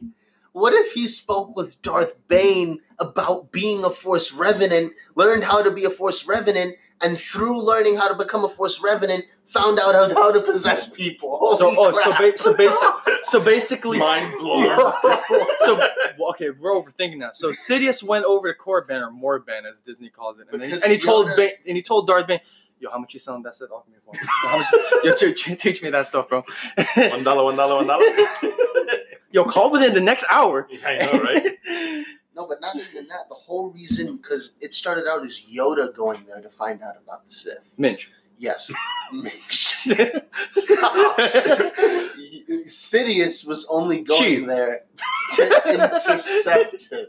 [0.52, 5.70] What if he spoke with Darth Bane about being a Force Revenant, learned how to
[5.70, 9.94] be a Force Revenant, and through learning how to become a Force Revenant, found out
[9.94, 11.56] how, how to possess people?
[11.58, 12.88] So Holy oh so ba- so basic
[13.22, 14.64] so basically Mind blown.
[15.58, 15.76] so
[16.18, 17.36] well, okay we're overthinking that.
[17.36, 20.92] So Sidious went over to Korben or Morben as Disney calls it, and, then, and
[20.92, 22.40] he told Yoda- Bane, and he told Darth Bane,
[22.80, 23.70] "Yo, how much you selling that stuff?
[23.72, 24.12] Offer me for?
[24.48, 24.66] How much?
[25.04, 26.44] Yo, t- t- teach me that stuff, bro.
[26.96, 28.04] one dollar, one dollar, one dollar.
[29.30, 30.66] Yo, call within the next hour.
[30.70, 32.04] yeah, I know, right?
[32.38, 33.28] No, but not even that.
[33.28, 37.26] The whole reason, because it started out as Yoda going there to find out about
[37.26, 37.74] the Sith.
[37.76, 38.12] Minch.
[38.38, 38.70] Yes.
[39.12, 39.32] Minch.
[40.52, 41.18] Stop.
[42.68, 44.46] Sidious was only going Chief.
[44.46, 44.82] there
[45.34, 47.06] to intercept him.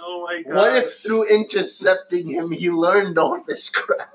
[0.00, 0.54] Oh my god.
[0.56, 4.08] What if through intercepting him, he learned all this crap?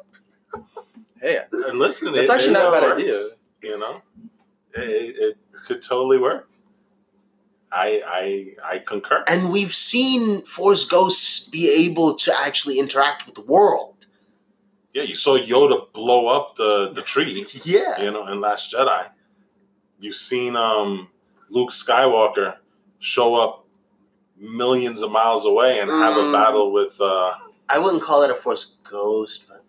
[1.21, 1.39] Hey,
[1.71, 2.13] listen?
[2.13, 3.21] That's it- actually it not a bad works, idea.
[3.61, 4.01] You know,
[4.73, 5.37] it, it, it
[5.67, 6.49] could totally work.
[7.73, 8.01] I
[8.63, 9.23] I I concur.
[9.27, 13.89] And we've seen Force Ghosts be able to actually interact with the world.
[14.93, 17.45] Yeah, you saw Yoda blow up the the tree.
[17.63, 18.01] Yeah.
[18.01, 19.07] you know, in Last Jedi.
[19.99, 21.07] You've seen um,
[21.49, 22.57] Luke Skywalker
[22.99, 23.65] show up
[24.37, 26.33] millions of miles away and have a Mm.
[26.33, 26.99] battle with.
[26.99, 27.33] Uh,
[27.69, 29.63] I wouldn't call it a Force Ghost, but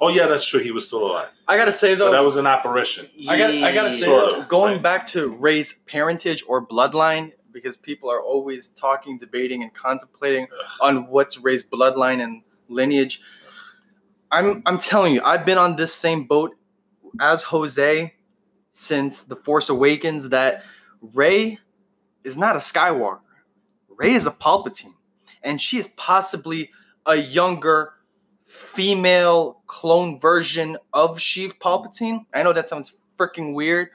[0.00, 0.60] oh yeah, that's true.
[0.60, 3.08] He was still alive, I gotta say but though, that was an apparition.
[3.28, 4.82] I got I gotta say Sort though, of, going right.
[4.82, 10.46] back to Rey's parentage or bloodline, because people are always talking, debating, and contemplating
[10.80, 13.20] on what's Rey's bloodline and lineage.
[14.30, 16.56] I'm I'm telling you, I've been on this same boat
[17.20, 18.14] as Jose
[18.70, 20.64] since The Force Awakens that
[21.02, 21.58] Rey
[22.24, 23.20] is not a Skywalker.
[23.90, 24.94] Rey is a Palpatine.
[25.42, 26.70] And she is possibly
[27.04, 27.92] a younger
[28.62, 32.24] female clone version of Sheev Palpatine.
[32.34, 33.88] I know that sounds freaking weird,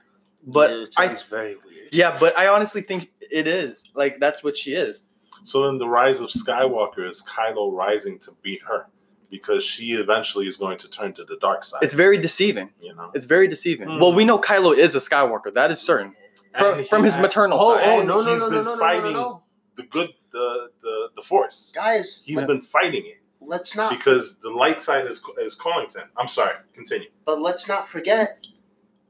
[0.46, 1.90] but Yeah, it I very weird.
[1.94, 3.90] yeah, but I honestly think it is.
[3.96, 5.04] Like that's what she is.
[5.44, 8.88] So then, the rise of Skywalker is Kylo rising to beat her
[9.30, 11.84] because she eventually is going to turn to the dark side.
[11.84, 12.70] It's very deceiving.
[12.82, 13.88] you know, It's very deceiving.
[13.88, 14.00] Hmm.
[14.00, 15.54] Well, we know Kylo is a Skywalker.
[15.54, 16.14] That is certain.
[16.58, 17.84] From, from his he- maternal Oh, side.
[17.88, 19.44] oh And no no he's no no no no no fighting- no!
[19.76, 21.72] the good, the the the Force.
[21.74, 25.88] Guys, He's let, been fighting it let's not because the light side is is calling
[25.90, 26.04] to.
[26.18, 26.56] I'm sorry.
[26.76, 27.08] Continue.
[27.26, 28.46] but let's not forget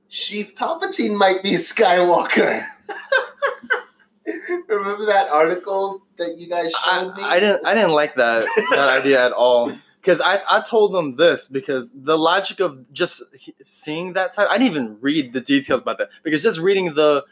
[0.10, 2.66] Sheev Palpatine might be a Skywalker.
[4.68, 7.24] Remember that article that you guys showed me?
[7.24, 9.74] I, I didn't I didn't like that that idea at all.
[10.00, 13.24] Because I, I told them this because the logic of just
[13.66, 17.26] seeing that type I didn't even read the details about that because just reading the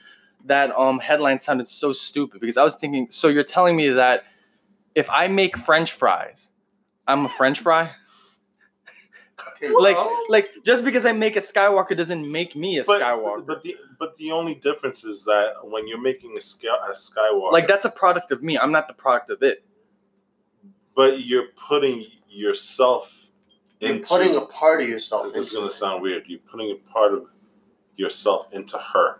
[0.43, 4.25] that um headline sounded so stupid because I was thinking so you're telling me that
[4.93, 6.51] if I make French fries
[7.07, 7.91] I'm a French fry
[9.55, 13.01] Okay, like well, like just because I make a Skywalker doesn't make me a But,
[13.01, 16.91] Skywalker but the but the only difference is that when you're making a, sky, a
[16.93, 19.63] Skywalker, like that's a product of me I'm not the product of it
[20.95, 23.27] but you're putting yourself
[23.79, 24.07] you're into.
[24.07, 25.33] putting a part of yourself.
[25.33, 25.71] this is into going it.
[25.71, 26.23] to sound weird.
[26.27, 27.25] You're putting a part of
[27.97, 29.19] yourself into her.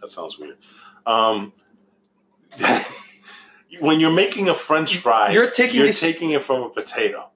[0.00, 0.58] That sounds weird.
[1.06, 1.52] Um,
[3.80, 7.28] when you're making a French fry, You're taking you're this- taking it from a potato.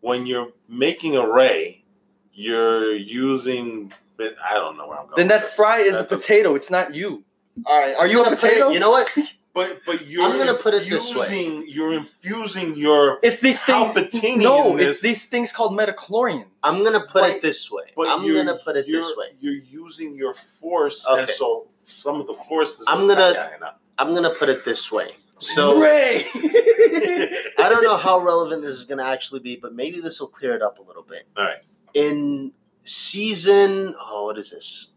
[0.00, 1.84] When you're making a ray,
[2.32, 3.92] you're using.
[4.18, 5.16] I don't know where I'm going.
[5.16, 5.54] then with that this.
[5.56, 7.24] fry is the That doesn't- potato it's not you
[7.66, 8.68] All right, Are you a gonna put it- potato?
[8.70, 9.10] you know what?
[9.52, 11.22] But but you're I'm gonna put it this way.
[11.26, 13.90] infusing- You're infusing your It's these things.
[14.36, 16.46] No, it's this- these things called midi-chlorians.
[16.62, 17.92] I'm gonna put But- it this way.
[17.96, 19.26] But I'm gonna put it this way.
[19.40, 21.20] You're using your force, Okay.
[21.22, 22.84] and so some of the force is.
[22.86, 23.70] I'm gonna- Yeah, I know.
[23.98, 25.16] I'm gonna put it this way.
[25.40, 26.26] So Rey.
[26.34, 30.54] I don't know how relevant this is gonna actually be, but maybe this will clear
[30.54, 31.24] it up a little bit.
[31.36, 31.58] All right.
[31.94, 32.52] In
[32.84, 34.90] season, oh, what is this?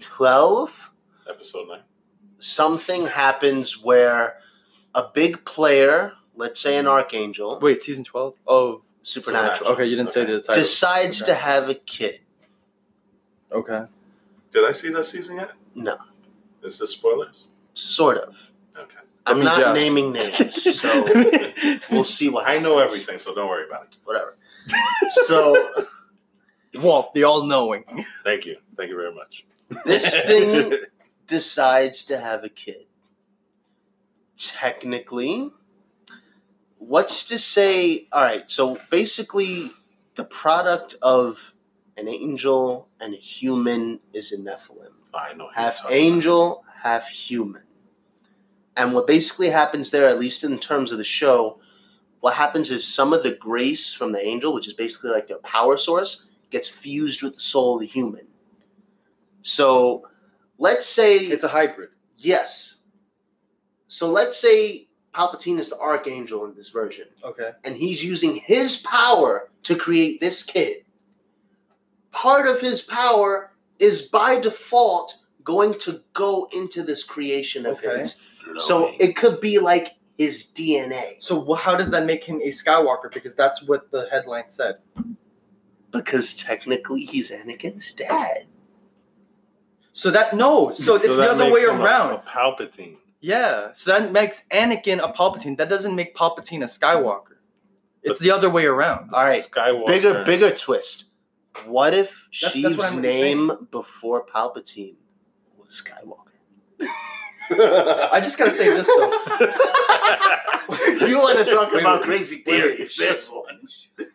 [0.00, 0.90] Twelve.
[1.28, 1.80] Episode nine.
[2.38, 4.38] Something happens where
[4.94, 8.82] a big player, let's say an archangel, Wait, season twelve of.
[9.02, 10.54] supernatural, Okay, you didn't say the title.
[10.62, 11.32] decides Okay.
[11.32, 12.20] to have a kid.
[13.52, 13.84] Okay.
[14.50, 15.50] Did I see that season yet?
[15.74, 15.96] No,
[16.62, 17.48] Is this spoilers?
[17.74, 18.50] sort of.
[19.28, 19.84] I'm not yes.
[19.84, 21.04] naming names, so
[21.90, 23.96] we'll see what I know everything, so don't worry about it.
[24.04, 24.36] Whatever.
[25.08, 25.86] So
[26.74, 27.84] Walt, the all-knowing.
[28.24, 28.56] Thank you.
[28.76, 29.44] Thank you very much.
[29.84, 30.72] this thing
[31.26, 32.86] decides to have a kid.
[34.36, 35.50] Technically,
[36.78, 38.06] what's to say?
[38.12, 39.72] All right, so basically,
[40.14, 41.54] the product of
[41.96, 44.92] an angel and a human is a Nephilim.
[45.12, 45.48] I know.
[45.52, 47.62] Half angel, half human.
[48.78, 51.58] And what basically happens there, at least in terms of the show,
[52.20, 55.38] what happens is some of the grace from the angel, which is basically like their
[55.38, 58.26] power source, gets fused with the soul of the human.
[59.42, 60.06] So
[60.58, 61.90] let's say It's a hybrid.
[62.16, 62.76] yes.
[63.88, 67.50] So let's say Palpatine is the archangel in this version, Okay.
[67.64, 70.84] and he's using his power to create this kid.
[72.12, 73.50] Part of his power
[73.80, 78.00] is by default going to go into this creation of Okay.
[78.00, 78.16] his.
[78.50, 78.62] About.
[78.62, 83.12] So it could be like his DNA So how does that make him a Skywalker?
[83.12, 84.78] Because that's what the headline said.
[85.92, 88.46] because technically he's Anakin's dad.
[89.92, 90.70] So that no.
[90.72, 92.12] So it's the other way him a- around.
[92.14, 92.96] A, Palpatine.
[93.20, 93.70] Yeah.
[93.74, 95.56] So that makes Anakin a Palpatine.
[95.56, 97.36] That doesn't make Palpatine a Skywalker.
[98.02, 99.10] It's But the other way around.
[99.12, 99.86] All right, Skywalker.
[99.86, 101.06] bigger, bigger twist.
[101.66, 104.94] What if That's- that's what Sheev's I'm name before Palpatine
[105.56, 106.86] was Skywalker?
[108.12, 109.00] I just gotta say this though.
[111.06, 112.76] you want to talk Wait, about wait, crazy wait, wait.
[112.76, 112.96] theories?
[112.96, 113.60] There's one.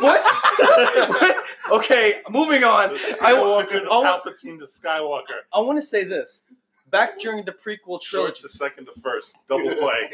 [0.00, 1.36] What?
[1.70, 2.90] okay, moving on.
[3.22, 5.42] I, Skywalker to I- Palpatine to Skywalker.
[5.52, 6.42] I want to say this.
[6.90, 9.38] Back during the prequel Short trilogy, to second to first.
[9.48, 10.10] Double play.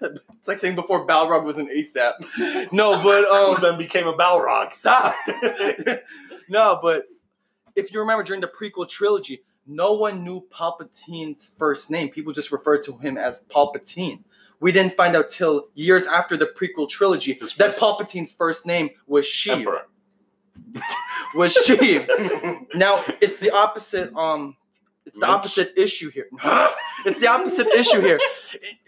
[0.00, 2.72] it's like saying before Balrog was an ASAP.
[2.72, 4.72] No, but um, then became a Balrog.
[4.72, 5.14] stop.
[6.48, 7.04] No, but
[7.76, 12.08] if you remember during the prequel trilogy, no one knew Palpatine's first name.
[12.10, 14.22] People just referred to him as Palpatine.
[14.60, 18.66] We didn't find out till years after the prequel trilogy His that first- Palpatine's first
[18.66, 19.52] name was Sheev.
[19.58, 19.86] Emperor.
[21.34, 22.06] Was Sheev.
[22.74, 24.14] Now it's the opposite.
[24.14, 24.56] Um,
[25.04, 25.34] it's the Mitch?
[25.34, 26.28] opposite issue here.
[27.04, 28.18] it's the opposite issue here.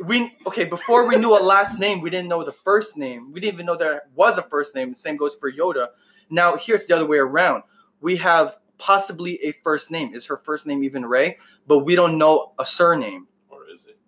[0.04, 3.32] We okay before we knew a last name, we didn't know the first name.
[3.32, 4.90] We didn't even know there was a first name.
[4.90, 5.88] The same goes for Yoda.
[6.30, 7.62] Now here it's the other way around.
[8.00, 10.14] We have possibly a first name.
[10.14, 11.38] Is her first name even Rey?
[11.66, 13.26] But we don't know a surname.
[13.48, 13.98] Or is it?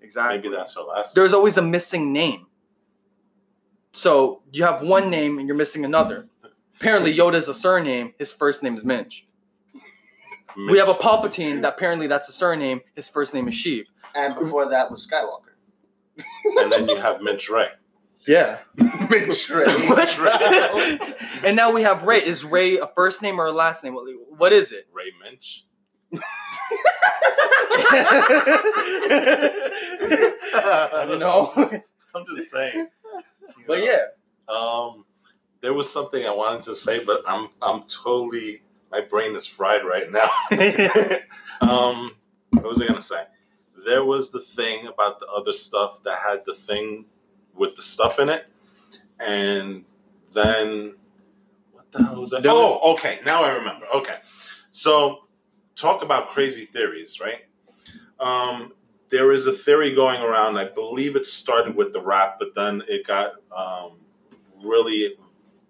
[0.00, 0.38] Exactly.
[0.38, 2.46] Maybe that's her last There's always a missing name.
[3.92, 6.28] So you have one name and you're missing another.
[6.78, 8.12] Apparently Yoda's a surname.
[8.18, 9.26] His first name is Minch.
[10.56, 10.70] name.
[10.70, 12.80] We have a Palpatine that apparently that's a surname.
[12.94, 13.84] His first name is Sheev.
[14.14, 15.54] And before that was Skywalker.
[16.58, 17.68] And then you have Minch Rey.
[18.26, 18.58] Yeah.
[19.10, 19.66] Mitch Rey.
[19.88, 20.18] What?
[21.44, 22.24] and now we have Rey.
[22.24, 23.94] Is Rey a first name or a last name?
[23.94, 24.88] What- is it?
[24.92, 25.64] Rey Minch.
[30.54, 31.52] I don't know.
[32.14, 32.88] I'm just saying.
[33.66, 34.06] but yeah.
[34.48, 35.04] Um,
[35.60, 39.82] there was something I wanted to say, but I'm I'm totally my brain is fried
[39.84, 40.28] right now.
[41.60, 42.12] um,
[42.50, 43.24] what was I gonna say?
[43.84, 47.06] There was the thing about the other stuff that had the thing
[47.56, 48.46] with the stuff in it,
[49.20, 49.84] and
[50.34, 50.94] then
[51.72, 52.46] what the hell was that?
[52.46, 53.86] Oh, okay, now I remember.
[53.94, 54.16] Okay,
[54.70, 55.26] so
[55.74, 57.42] talk about crazy theories, right?
[58.18, 58.72] Um,
[59.10, 60.56] there is a theory going around.
[60.56, 63.98] I believe it started with the rap, but then it got um,
[64.62, 65.16] really,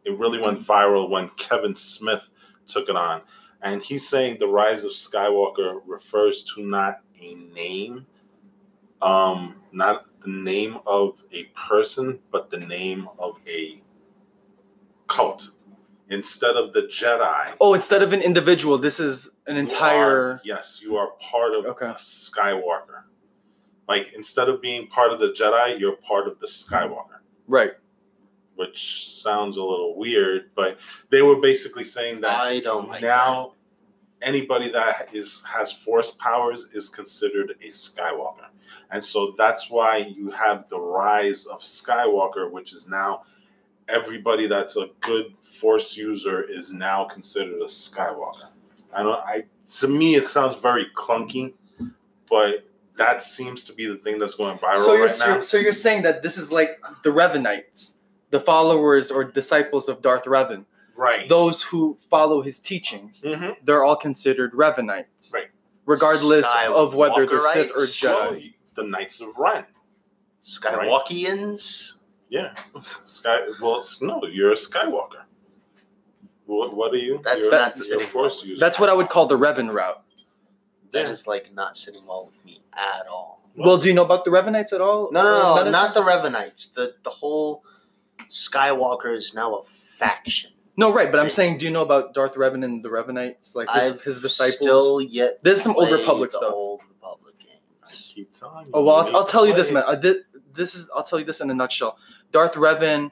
[0.04, 2.28] it really went viral when Kevin Smith
[2.66, 3.22] took it on,
[3.62, 8.06] and he's saying the rise of Skywalker refers to not a name,
[9.02, 13.80] um, not the name of a person, but the name of a
[15.08, 15.50] cult.
[16.10, 20.06] Instead of the Jedi, Oh, instead of an individual, this is an entire.
[20.34, 21.86] are- yes, you are part of Okay.
[21.86, 23.04] a Skywalker.
[23.88, 27.72] Like instead of being part of the Jedi, you're part of the Skywalker, Right.
[28.56, 30.78] which sounds a little weird, but
[31.10, 33.54] they were basically saying that I don't like now
[34.26, 38.48] anybody that is has force powers is considered a Skywalker.
[38.90, 43.22] And so that's why you have the rise of Skywalker, which is now
[43.88, 48.48] everybody that's a good force user is now considered a Skywalker.
[48.92, 49.44] I don't I
[49.78, 51.54] to me it sounds very clunky,
[52.28, 55.40] but that seems to be the thing that's going viral So you're, right now.
[55.40, 57.98] so you're saying that this is like the Revanites,
[58.30, 60.64] the followers or disciples of Darth Revan,
[60.96, 61.28] Right.
[61.28, 63.22] those who follow his teachings.
[63.26, 65.48] hmm They're all considered Revanites, Right.
[65.84, 68.30] regardless of whether they're Sith or Skywalkerites?
[68.36, 68.54] Jedi.
[68.74, 69.64] the Knights of Ren.
[70.42, 71.94] Skywalkians.
[72.28, 72.54] Yeah.
[73.04, 73.40] Sky.
[73.60, 75.22] Well, no, you're a Skywalker.
[76.46, 76.74] What?
[76.74, 77.20] What are you?
[77.22, 78.58] That's you're, not you're sitting Force user.
[78.60, 80.02] That's what I would call the Revan route.
[80.92, 81.10] That Yeah.
[81.10, 83.42] is like not sitting well with me at all.
[83.56, 85.08] Well, do you know about the Revanites at all?
[85.12, 85.22] No,
[85.56, 86.74] no, no, not the Revenites.
[86.74, 87.64] The the whole
[88.28, 90.50] Skywalker is now a faction.
[90.78, 93.70] No, right, but I'm saying, do you know about Darth Revan and the Revanites, like
[93.70, 94.56] his, I've his disciples?
[94.56, 95.38] still yet.
[95.42, 96.52] There's some Old played Republic the stuff.
[96.52, 98.12] Old Republic I games.
[98.14, 98.72] keep telling you.
[98.74, 99.84] Oh well, you I'll, I'll to tell you this, play man.
[99.88, 100.18] I did,
[100.54, 101.96] this is I'll tell you this in a nutshell.
[102.30, 103.10] Darth Revan,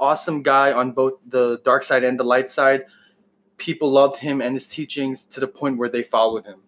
[0.00, 2.84] awesome guy on both the dark side and the light side.
[3.58, 6.58] People loved him and his teachings to the point where they followed him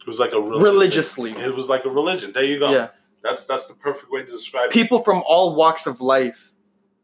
[0.00, 0.62] It was like a religion.
[0.62, 1.32] religiously.
[1.32, 2.30] It was like a religion.
[2.32, 2.70] There you go.
[2.70, 2.88] Yeah,
[3.24, 4.72] That's that's the perfect way to describe it.
[4.72, 6.52] people from all walks of life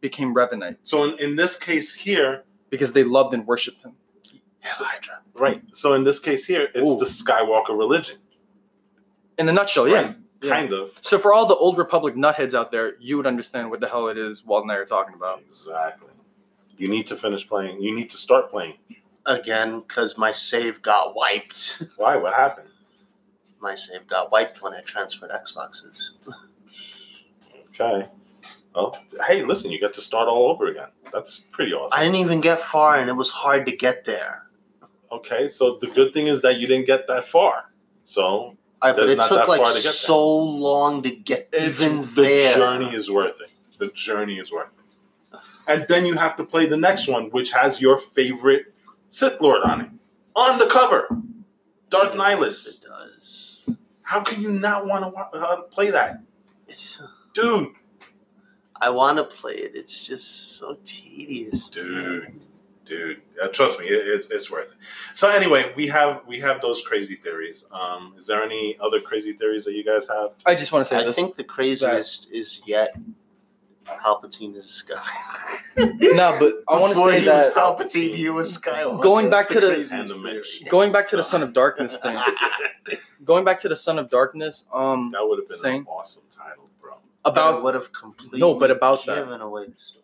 [0.01, 3.93] became Revanites So in, in this case here, because they loved and worshipped him.
[4.77, 4.85] so-
[5.35, 5.63] right?
[5.73, 6.99] So in this case here, it's Ooh.
[6.99, 8.19] the Skywalker religion.
[9.39, 9.95] In a nutshell, yeah.
[10.03, 10.17] Right?
[10.43, 10.51] Yeah.
[10.51, 10.93] Kind of.
[11.03, 14.09] So for all the old Republic nutheads out there, you would understand what the hell
[14.09, 15.41] it is Walt and I are talking about.
[15.41, 16.09] Exactly.
[16.79, 17.83] You need to finish playing.
[17.83, 18.75] You need to start playing.
[19.27, 21.83] Again, because my save got wiped.
[21.97, 22.17] Why?
[22.17, 22.69] What happened?
[23.61, 26.11] My save got wiped when I transferred Xboxes.
[27.75, 28.09] Okay.
[28.75, 28.97] Well,
[29.27, 30.89] hey, listen, you get to start all over again.
[31.13, 31.99] That's pretty awesome.
[31.99, 34.47] I didn't even get far, and it was hard to get there.
[35.11, 37.73] Okay, so the good thing is that you didn't get that far.
[38.05, 39.93] So I, but it took like to get there.
[39.93, 42.55] so long to get it's, even the there.
[42.55, 43.53] The journey is worth it.
[43.79, 45.41] The journey is worth it.
[45.67, 48.75] And then you have to play the next one, which has your favorite
[49.09, 49.91] Sith Lord on it.
[50.37, 51.09] On the cover.
[51.89, 52.83] Darth It Nihilus.
[52.83, 53.77] does.
[54.03, 56.23] How can you not want to uh, play that?
[56.69, 57.01] It's.
[57.35, 57.69] Dude.
[58.81, 59.73] I want to play it.
[59.75, 62.41] It's just so tedious, Dude.
[62.87, 64.77] Dude, uh, trust me, it, it's, it's worth it.
[65.15, 67.65] So anyway, we have we have those crazy theories.
[67.71, 70.31] Um, is there any other crazy theories that you guys have?
[70.45, 71.15] I just want to say I this.
[71.15, 72.97] think the craziest is yet
[73.87, 76.15] Palpatine is Skywalker.
[76.17, 79.03] no, but I want to say he was that Palpatine, he was Skywalker.
[79.03, 82.19] Going back to the- the going back to the Son of Darkness thing.
[83.25, 84.67] Going back to the Son of Darkness.
[84.73, 86.70] Um, That would have been Saying- an awesome title, bro.
[87.25, 89.41] About would have completely No, but about that.
[89.41, 90.01] away the story.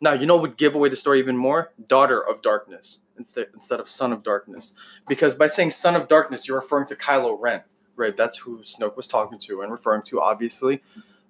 [0.00, 1.72] Now, you know what would give away the story even more?
[1.88, 4.74] Daughter of Darkness instead instead of Son of Darkness.
[5.08, 7.62] Because by saying Son of Darkness, you're referring to Kylo Ren,
[7.96, 8.16] right?
[8.16, 10.82] That's who Snoke was talking to and referring to, obviously.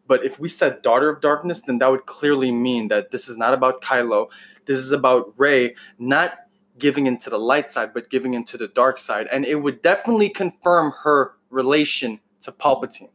[0.06, 3.36] But if we said Daughter of Darkness, then that would clearly mean that this is
[3.36, 4.28] not about Kylo.
[4.66, 6.40] This is about Rey not
[6.78, 9.28] giving into the light side, but giving into the dark side.
[9.32, 13.10] And it would definitely confirm her relation to Palpatine.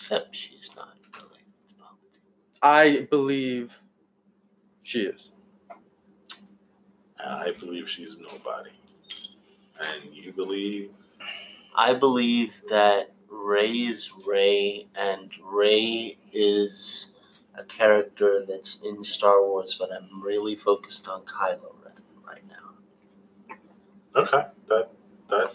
[0.00, 2.20] Except she's not related to Palpatine.
[2.62, 3.78] I believe
[4.82, 5.30] she is.
[7.22, 8.70] I believe she's nobody.
[9.78, 10.88] And you believe
[11.76, 17.12] I believe that Rey is Rey, and Rey is
[17.54, 21.92] a character that's in Star Wars, but I'm really focused on Kylo Ren
[22.26, 23.58] right now.
[24.16, 24.88] okay, that
[25.28, 25.52] that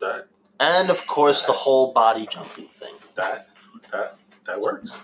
[0.00, 0.28] that
[0.60, 2.94] And of course, the whole body jumping thing.
[3.16, 3.48] that
[3.92, 4.16] that
[4.46, 5.02] that works.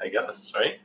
[0.00, 0.78] I guess, right?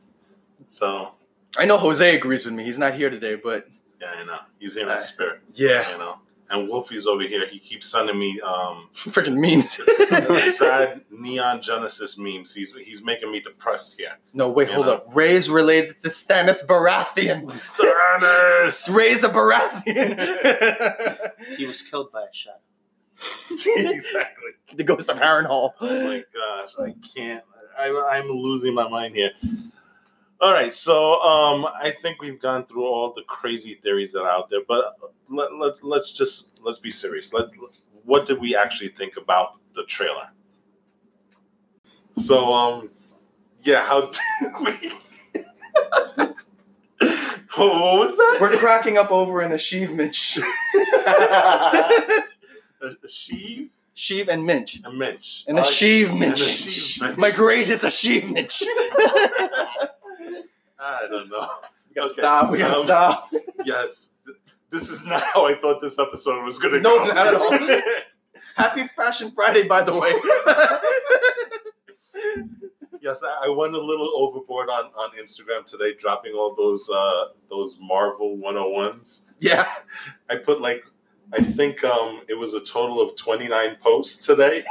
[0.69, 1.11] So
[1.57, 2.63] I know Jose agrees with me.
[2.63, 3.67] He's not here today, but
[4.01, 4.37] yeah, I know.
[4.59, 5.41] He's here in Uh, spirit.
[5.53, 6.15] yeah, You know.
[6.49, 7.45] And Wolfie's over here.
[7.45, 9.77] He keeps sending me um freaking memes.
[10.57, 12.53] sad neon Genesis memes.
[12.53, 14.17] He's he's making me depressed here.
[14.33, 14.93] no, wait, hold know.
[14.93, 15.07] up.
[15.13, 17.47] Rey's related to Stannis Baratheon.
[17.51, 18.87] Stannis!
[18.95, 21.31] Rey's a Baratheon.
[21.57, 22.59] He was killed by a shadow.
[23.51, 24.51] exactly.
[24.75, 25.71] the ghost of Harrenhal.
[25.79, 27.43] Oh my gosh, I can't.
[27.77, 29.31] I, I'm losing my mind here.
[30.39, 34.29] All right, so um, I think we've gone through all the crazy theories that are
[34.29, 34.93] out there, but
[35.29, 37.33] let, let, let's just let's be serious.
[37.33, 37.47] Let,
[38.05, 40.29] what did we actually think about the trailer?
[42.17, 42.91] So um,
[43.63, 44.11] yeah, how
[44.41, 44.91] did we?
[47.55, 48.37] what was that?
[48.39, 50.15] We're cracking up over an achievement.
[52.81, 54.81] A, a sheave, Sheev and Minch.
[54.85, 56.39] a minch, An A achievement.
[57.17, 58.61] My greatest achievement.
[60.79, 61.49] I don't know.
[61.89, 62.13] We gotta Okay.
[62.13, 62.51] stop.
[62.51, 63.31] We gotta Um, stop.
[63.65, 64.11] Yes,
[64.69, 67.05] this is not how I thought this episode was to No, go.
[67.07, 67.81] not at all.
[68.55, 70.13] Happy Fashion Friday, by the way.
[73.01, 77.25] yes, I, I went a little overboard on, on Instagram today, dropping all those uh,
[77.49, 79.25] those Marvel 101s.
[79.39, 79.67] yeah.
[80.29, 80.83] I put like,
[81.33, 84.63] I think um, it was a total of 29 posts today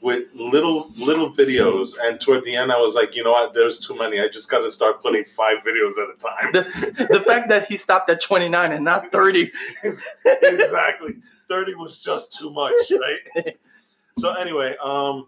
[0.00, 1.94] with little little videos.
[2.00, 3.54] And toward the end, I was like, you know what?
[3.54, 4.20] There's too many.
[4.20, 6.52] I just got to start putting five videos at a time.
[6.52, 9.50] The, the fact that he stopped at 29 and not 30.
[10.42, 11.16] exactly.
[11.48, 13.56] 30 was just too much, right?
[14.18, 15.26] so anyway, um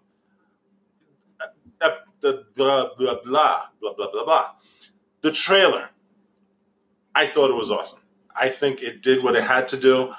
[2.20, 4.50] the blah blah blah blah blah blah blah.
[5.22, 5.90] The trailer.
[7.14, 8.00] I thought it was awesome.
[8.34, 10.12] I think it did what it had to do.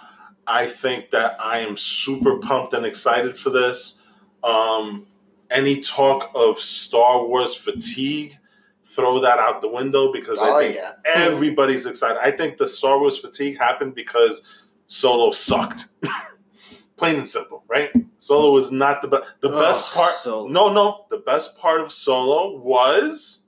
[0.50, 4.02] I think that I am super pumped and excited for this.
[4.44, 5.06] Um
[5.52, 8.38] any talk of Star Wars fatigue,
[8.84, 10.92] throw that out the window because I Oh think yeah.
[11.06, 12.20] everybody's excited.
[12.22, 14.44] I think the Star Wars fatigue happened because
[14.88, 15.86] Solo sucked.
[16.98, 17.92] Plain and simple, right?
[18.18, 19.24] Solo was not the best.
[19.42, 20.12] The Ugh, best part.
[20.14, 20.48] Solo.
[20.50, 21.06] No, no.
[21.10, 23.46] The best part of Solo was.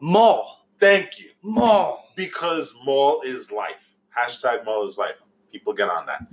[0.00, 0.66] Maul.
[0.80, 2.02] Thank you, Maul.
[2.16, 3.94] because Maul is life.
[4.18, 5.21] Hashtag Maul is life.
[5.52, 6.26] People get on that.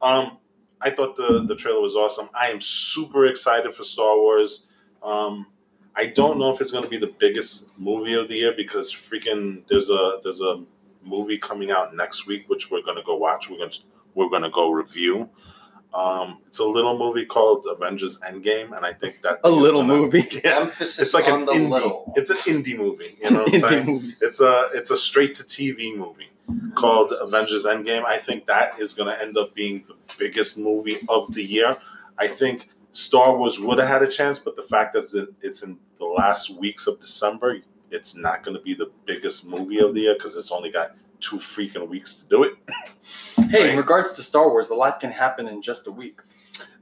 [0.00, 0.38] Um,
[0.80, 2.28] I thought the the trailer was awesome.
[2.34, 4.66] I am super excited for Star Wars.
[5.02, 5.46] Um,
[5.94, 8.92] I don't know if it's going to be the biggest movie of the year because
[8.92, 10.64] freaking there's a there's a
[11.04, 13.50] movie coming out next week which we're going to go watch.
[13.50, 13.80] We're going to
[14.14, 15.28] we're going to go review.
[15.94, 19.94] Um, it's a little movie called Avengers Endgame, and I think that A little gonna-
[19.94, 20.26] movie.
[20.42, 21.68] Yeah, Emphasis it's like on an the indie.
[21.70, 22.12] little.
[22.16, 23.18] It's an indie movie.
[23.22, 23.86] You know what I'm Indie saying?
[23.86, 24.14] movie.
[24.22, 26.30] It's a it's a straight to TV movie
[26.74, 28.04] called Avengers Endgame.
[28.04, 31.76] I think that is going to end up being the biggest movie of the year.
[32.18, 35.04] I think Star Wars would have had a chance, but the fact that
[35.42, 37.58] it's- in the last weeks of December,
[37.90, 40.92] it's not going to be the biggest movie of the year because it's only got
[41.20, 42.54] two freaking weeks to do it.
[43.50, 43.70] Hey, Right.
[43.70, 46.20] in regards to Star Wars, a lot can happen in just a week,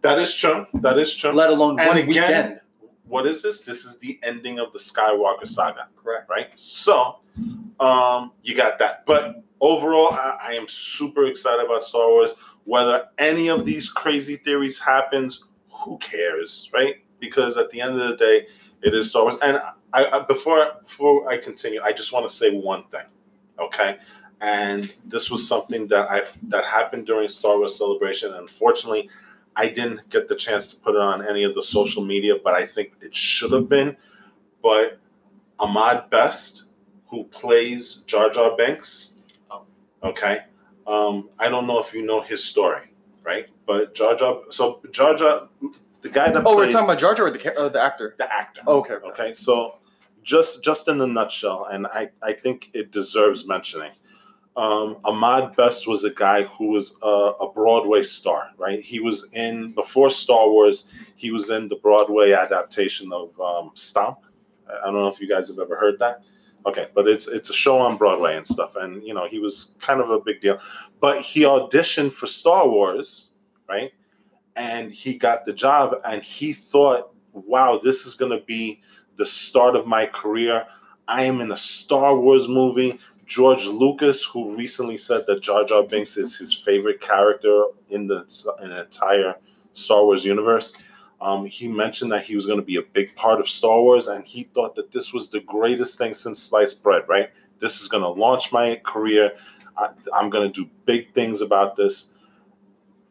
[0.03, 0.67] That is true.
[0.75, 1.31] That is true.
[1.33, 2.61] let alone And one again- weekend.
[3.07, 3.61] What is this?
[3.63, 5.89] This is the ending of the Skywalker saga.
[6.03, 6.29] Correct.
[6.31, 6.49] right?
[6.55, 7.17] So
[7.81, 9.05] Um, you got that.
[9.07, 12.35] But overall, I, I am super excited about Star Wars.
[12.65, 16.97] Whether any of these crazy theories happens, who cares, right?
[17.19, 18.47] Because at the end of the day,
[18.83, 19.37] it is Star Wars.
[19.43, 19.61] And
[19.93, 23.07] I, I before before I continue, I just want to say one thing,
[23.59, 23.99] okay?
[24.41, 28.33] And this was something that I that happened during Star Wars Celebration.
[28.35, 29.09] Unfortunately,
[29.57, 32.55] I didn't get the chance to put it on any of the social media, but
[32.55, 33.97] I think it should have been.
[34.63, 34.99] But
[35.59, 36.65] Ahmed Best,
[37.09, 39.10] who plays Jar Jar Binks, Oh.
[40.03, 40.41] Okay.
[40.87, 42.93] Um, I don't know if you know his story,
[43.23, 43.47] right?
[43.67, 45.49] But Jar Jar, so Jar Jar,
[46.01, 48.15] the guy that Oh, we're talking about Jar Jar or the uh, the actor.
[48.19, 48.63] the actor.
[48.67, 48.95] Okay.
[48.95, 49.07] okay.
[49.09, 49.77] Okay, so
[50.23, 53.93] just just in a nutshell, and I, I think it deserves mentioning.
[54.57, 58.83] Um, Ahmed Best was a guy who was a, a Broadway star, right?
[58.83, 60.87] He was in before Star Wars.
[61.15, 64.19] He was in the Broadway adaptation of um, Stomp.
[64.69, 66.23] I don't know if you guys have ever heard that.
[66.67, 69.75] Okay, but it's it's a show on Broadway and stuff, and you know he was
[69.81, 70.59] kind of a big deal.
[71.01, 73.31] But he auditioned for Star Wars,
[73.69, 73.93] right?
[74.57, 78.81] And he got the job, and he thought, "Wow, this is going to be
[79.17, 80.67] the start of my career.
[81.09, 85.85] I am in a Star Wars movie." George Lucas, who recently said that Jar Jar
[85.85, 88.27] Binks is his favorite character in the,
[88.61, 89.37] in the entire
[89.73, 90.73] Star Wars universe,
[91.21, 94.09] um, he mentioned that he was going to be a big part of Star Wars,
[94.09, 97.05] and he thought that this was the greatest thing since sliced bread.
[97.09, 97.31] Right?
[97.59, 99.33] This is going to launch my career.
[99.77, 102.13] I, I'm going to do big things about this.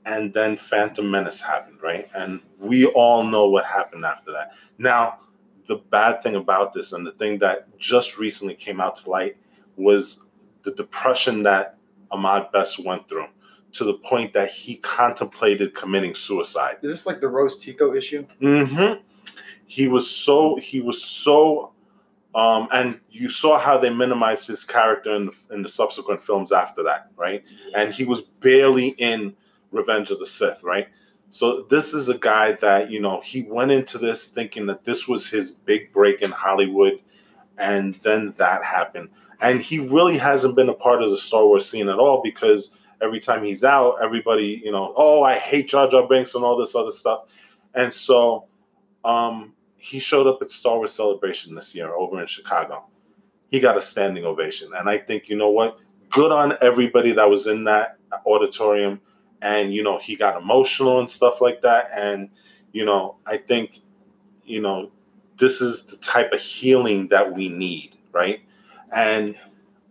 [0.05, 2.09] And then Phantom Menace happened, right?
[2.15, 4.53] And we all know what happened after that.
[4.79, 5.19] Now,
[5.67, 9.37] the bad thing about this, and the thing that just recently came out to light,
[9.75, 10.23] was
[10.63, 11.77] the depression that
[12.09, 13.27] Ahmed Best went through
[13.73, 16.77] to the point that he contemplated committing suicide.
[16.81, 18.25] Is this like the Rose Tico issue?
[18.41, 19.01] Mm-hmm.
[19.65, 21.73] He was so he was so
[22.35, 26.51] um, and you saw how they minimized his character in the, in the subsequent films
[26.51, 27.43] after that, right?
[27.75, 29.35] And he was barely in
[29.71, 30.87] Revenge of the Sith, right?
[31.31, 35.07] So this is a guy that you know he went into this thinking that this
[35.07, 36.99] was his big break in Hollywood,
[37.57, 39.09] and then that happened,
[39.39, 42.71] and he really hasn't been a part of the Star Wars scene at all because
[43.01, 46.57] every time he's out, everybody you know, oh I hate Jar Jar Binks and all
[46.57, 47.25] this other stuff,
[47.73, 48.45] and so
[49.05, 52.85] um, he showed up at Star Wars Celebration this year over in Chicago.
[53.49, 55.79] He got a standing ovation, and I think you know what,
[56.09, 59.01] good on everybody that was in that auditorium.
[59.41, 61.87] And you know he got emotional and stuff like that.
[61.95, 62.29] And
[62.71, 63.79] you know i think
[64.43, 64.91] you know
[65.37, 68.41] this is the type of healing that we need right?
[68.91, 69.35] And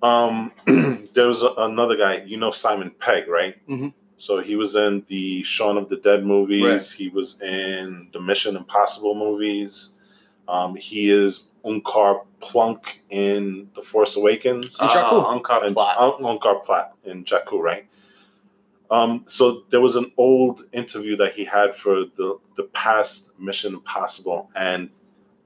[0.02, 0.52] um
[1.14, 3.92] there was a, another guy you know simon pegg right Mhm.
[4.16, 6.98] so he was in the shaun of the dead movies Right.
[6.98, 9.92] he was in the mission impossible movies
[10.46, 15.24] um he is Unkar Plutt in the force awakens And Jakku.
[15.24, 15.96] Uh, Unkar and Plutt.
[15.98, 17.84] Un- Unkar Plutt in Jakku, right?
[18.90, 23.74] Um, so there was an old interview that he had for the the past Mission
[23.74, 24.88] Impossible, and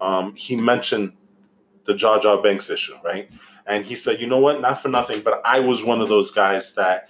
[0.00, 1.14] um, he mentioned
[1.86, 3.28] the Jar Jar Banks issue, right?
[3.67, 4.61] And he said, you know what?
[4.61, 7.09] Not for nothing, but I was one of those guys that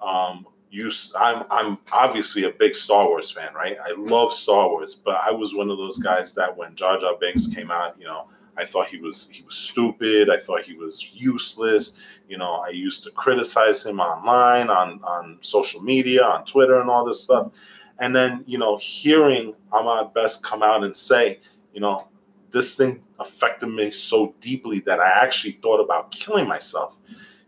[0.00, 1.14] um, used.
[1.16, 3.76] I'm I'm obviously a big Star Wars fan, right?
[3.82, 7.16] I love Star Wars, but I was one of those guys that when Jar Jar
[7.16, 10.30] Banks came out, you know, I thought he was he was stupid.
[10.30, 11.98] I thought he was useless.
[12.28, 16.90] You know, I used to criticize him online, on on social media, on Twitter, and
[16.90, 17.52] all this stuff.
[18.00, 21.38] And then, you know, hearing Ahmed Best come out and say,
[21.72, 22.08] you know,
[22.50, 26.96] this thing affected me so deeply that I actually thought about killing myself.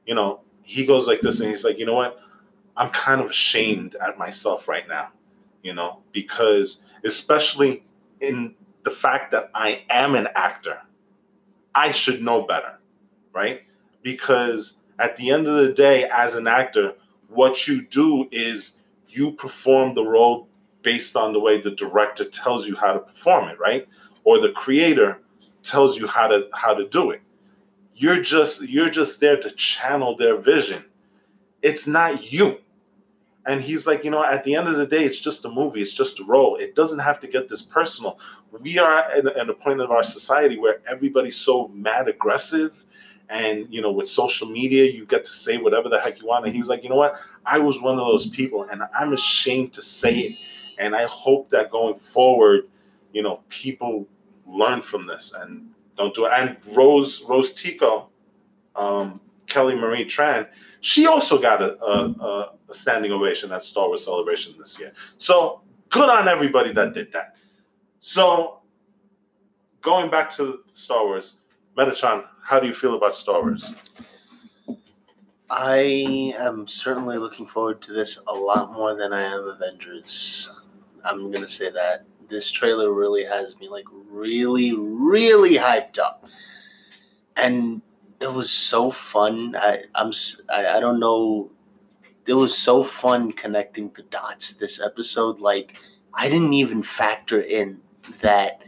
[0.06, 2.18] You know, he goes like this, and he's like, you know what?
[2.76, 5.10] I'm kind of ashamed at myself right now.
[5.62, 7.84] You know, because especially
[8.20, 8.54] in
[8.84, 10.80] the fact that I am an actor,
[11.74, 12.78] I should know better,
[13.32, 13.62] right?
[14.02, 16.94] Because at the end of the day, as an actor,
[17.28, 20.48] what you do is you perform the role
[20.82, 23.88] based on the way the director tells you how to perform it, right?
[24.24, 25.20] Or the creator
[25.66, 27.22] tells you how to how to do it.
[27.94, 30.84] You're just you're just there to channel their vision.
[31.62, 32.58] It's not you.
[33.48, 35.80] And he's like, you know, at the end of the day, it's just a movie,
[35.80, 36.56] it's just a role.
[36.56, 38.18] It doesn't have to get this personal
[38.60, 42.84] we are at, a point of our society where everybody's so mad aggressive
[43.28, 46.44] and you know with social media you get to say whatever the heck you want
[46.44, 49.12] and he was like you know what i was one of those people and i'm
[49.12, 50.38] ashamed to say it
[50.78, 52.68] and i hope that going forward
[53.12, 54.06] you know people
[54.46, 55.34] learn from this.
[55.38, 56.32] And don't do it.
[56.34, 58.08] And rose rose tico
[58.74, 60.46] um, kelly marie tran
[60.80, 64.92] she also got a, a, a standing ovation at star wars celebration this year.
[65.18, 67.36] So good on everybody that did that.
[68.00, 68.60] So,
[69.80, 71.38] going back to Star Wars,
[71.76, 73.74] Metatron, how do you feel about Star Wars?
[75.48, 80.50] I am certainly looking forward to this a lot more than I am Avengers.
[81.04, 86.26] I'm gonna say that this trailer really has me like really, really hyped up,
[87.36, 87.82] and
[88.20, 89.54] it was so fun.
[89.56, 90.12] I I'm
[90.48, 91.50] I don't know.
[92.26, 95.40] It was so fun connecting the dots this episode.
[95.40, 95.74] Like
[96.12, 97.80] I didn't even factor in
[98.20, 98.62] that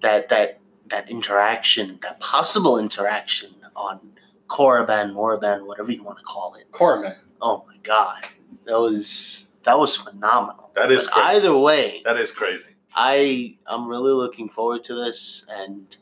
[0.00, 4.00] that that that interaction, that possible interaction on
[4.48, 6.70] Korriban, Moraband, whatever you want to call it.
[6.72, 7.14] Corman.
[7.40, 8.26] Oh my god,
[8.66, 10.70] that was that was phenomenal.
[10.74, 11.28] That is But crazy.
[11.36, 12.70] either way, That is crazy.
[12.94, 15.96] I I'm really looking forward to this, and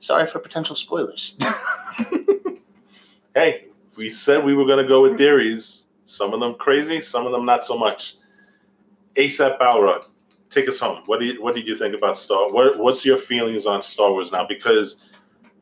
[0.00, 1.36] sorry for potential spoilers.
[3.34, 3.66] Hey,
[3.98, 5.84] we said we were going to go with theories.
[6.06, 8.16] Some of them crazy, some of them not so much.
[9.14, 10.04] ASAP Balrog,
[10.48, 11.02] take us home.
[11.04, 12.50] What do you What did you think about Star?
[12.50, 14.46] What What's your feelings on Star Wars now?
[14.46, 15.02] Because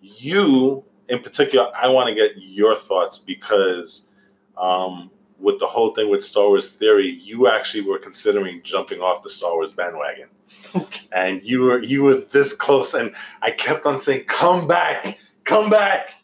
[0.01, 4.09] you, in particular, I want to get your thoughts because
[4.57, 9.23] um, with the whole thing with Star Wars theory, you actually were considering jumping off
[9.23, 10.29] the Star Wars bandwagon,
[11.13, 15.71] and you were you were this close, and I kept on saying, "Come back, come
[15.71, 16.15] back."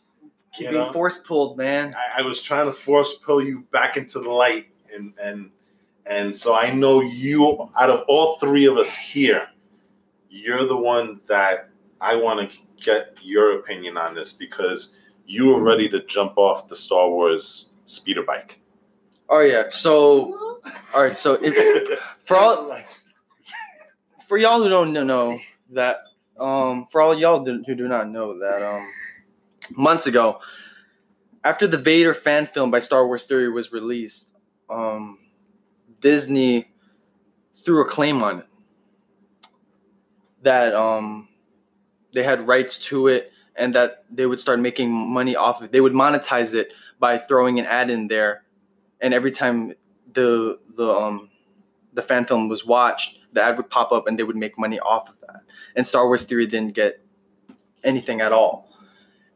[0.53, 0.93] Keep You being know?
[0.93, 1.95] force pulled, man.
[1.95, 5.51] I, I was trying to force pull you back into the light, and and
[6.07, 7.71] and so I know you.
[7.79, 9.49] Out of all three of us here,
[10.29, 11.69] you're the one that
[12.01, 14.97] I want to get your opinion on this because
[15.27, 18.60] you were ready to jump off the Star Wars speeder bike.
[19.31, 19.69] Oh yeah.
[19.69, 20.61] So
[20.93, 21.17] all right.
[21.17, 22.77] So if for all
[24.27, 25.39] for y'all who don't know
[25.71, 25.99] that
[26.39, 28.87] um for all y'all who do not know that um
[29.77, 30.41] months ago
[31.45, 34.33] after the Vader fan film by Star Wars Theory was released
[34.69, 35.19] um
[36.01, 36.69] Disney
[37.65, 38.47] threw a claim on it
[40.43, 41.29] that um
[42.13, 45.73] they had rights to it and that they would start making money off of it.
[45.73, 48.43] They would monetize it by throwing an ad in there
[49.01, 49.73] and every time
[50.13, 51.31] the the um
[51.93, 54.79] the fan film was watched, the ad would pop up and they would make money
[54.81, 55.43] off of that.
[55.77, 57.01] And Star Wars Theory didn't get
[57.83, 58.69] anything at all.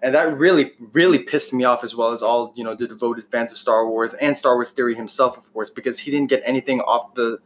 [0.03, 3.27] And that really, really pissed me off as well as all, you know, the devoted
[3.31, 6.43] fans of Star Wars and Star Wars Theory himself, of course, because he didn't get
[6.45, 7.39] anything off the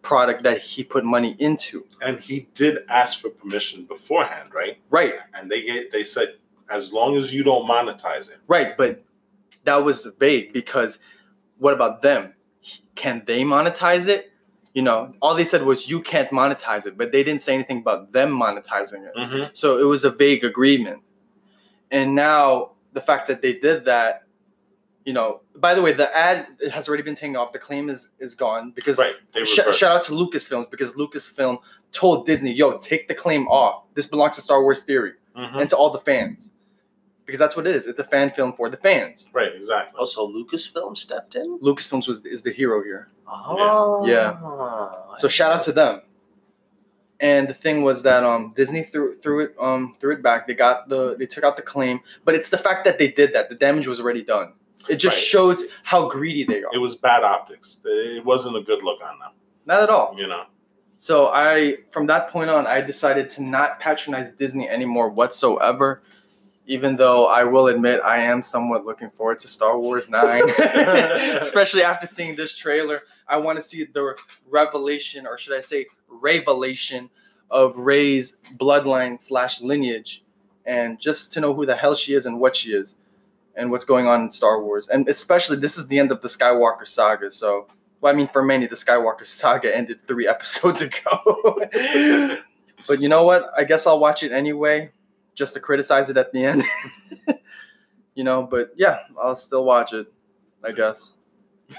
[0.00, 1.84] product that he put money into.
[2.00, 4.78] And he did ask for permission beforehand, right?
[4.88, 6.36] Right, And they get, they said
[6.70, 8.38] as long as you don't monetize it.
[8.48, 8.76] right.
[8.76, 9.02] But
[9.64, 10.98] that was vague because
[11.58, 12.34] what about them?
[12.94, 14.32] Can they monetize it?
[14.74, 17.78] You know, all they said was you can't monetize it, but they didn't say anything
[17.78, 19.14] about them monetizing it.
[19.16, 19.44] Mm-hmm.
[19.52, 21.02] So it was a vague agreement.
[21.90, 24.24] And now the fact that they did that,
[25.06, 27.52] you know, by the way, the ad has already been taken off.
[27.52, 29.14] The claim is is gone because Right.
[29.46, 31.58] Sh- shout out to Lucasfilms because Lucasfilm
[31.92, 33.84] told Disney, "Yo, take the claim off.
[33.94, 35.60] This belongs to Star Wars Theory Mhm.
[35.60, 36.52] and to all the fans."
[37.26, 37.86] Because that's what it is.
[37.88, 39.26] It's a fan film for the fans.
[39.32, 39.52] Right.
[39.52, 39.98] Exactly.
[39.98, 41.58] also, Lucasfilm stepped in.
[41.60, 43.08] Lucasfilms was is the hero here.
[43.28, 44.38] Oh, Yeah.
[45.18, 46.02] So shout out to them.
[47.18, 50.46] And the thing was that um Disney threw threw it um threw it back.
[50.46, 53.32] They got the they took out the claim, but it's the fact that they did
[53.32, 53.48] that.
[53.48, 54.52] The damage was already done.
[54.88, 55.24] It just Right.
[55.24, 56.70] shows how greedy they are.
[56.74, 57.80] It was bad optics.
[57.84, 59.30] It wasn't a good look on them.
[59.64, 60.14] Not at all.
[60.18, 60.44] You know.
[60.96, 66.02] So I from that point on I decided to not patronize Disney anymore whatsoever.
[66.66, 70.50] Even though I will admit I am somewhat looking forward to Star Wars 9.
[70.58, 73.02] Especially after seeing this trailer.
[73.28, 74.16] I want to see the
[74.48, 77.10] revelation, or should I say revelation,
[77.50, 80.24] of Rey's bloodline slash lineage.
[80.64, 82.96] And just to know who the hell she is and what she is.
[83.54, 84.88] And what's going on in Star Wars.
[84.88, 87.30] And especially this is the end of the Skywalker saga.
[87.32, 87.68] So
[88.00, 91.60] well, I mean, for many, the Skywalker saga ended three episodes ago.
[92.86, 93.50] but you know what?
[93.56, 94.90] I guess I'll watch it anyway,
[95.36, 96.64] just to criticize it at the end.
[98.16, 100.12] you know, but yeah, I'll still watch it.
[100.64, 101.12] I guess.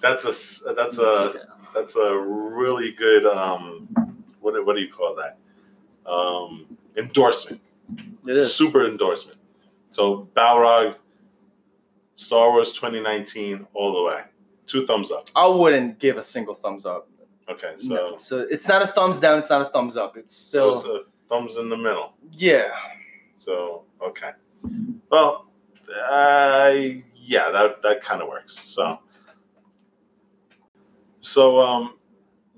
[0.00, 1.34] That's a that's a
[1.74, 3.88] that's a really good um
[4.40, 5.38] what do- what do you call that
[6.10, 7.60] um endorsement
[8.26, 8.54] It is.
[8.54, 9.38] super endorsement
[9.90, 10.94] so Balrog
[12.14, 14.22] Star Wars 2019 all the way
[14.68, 17.08] two thumbs up I wouldn't give a single thumbs up.
[17.50, 19.40] okay so, No, so it's not a thumbs down.
[19.40, 20.16] It's not a thumbs up.
[20.16, 22.14] It's so still it's a thumbs in the middle.
[22.32, 22.70] Yeah.
[23.36, 24.32] so okay.
[25.10, 25.46] Well
[25.88, 26.74] uh,
[27.14, 28.98] yeah that that kind of works so.
[31.20, 31.98] So um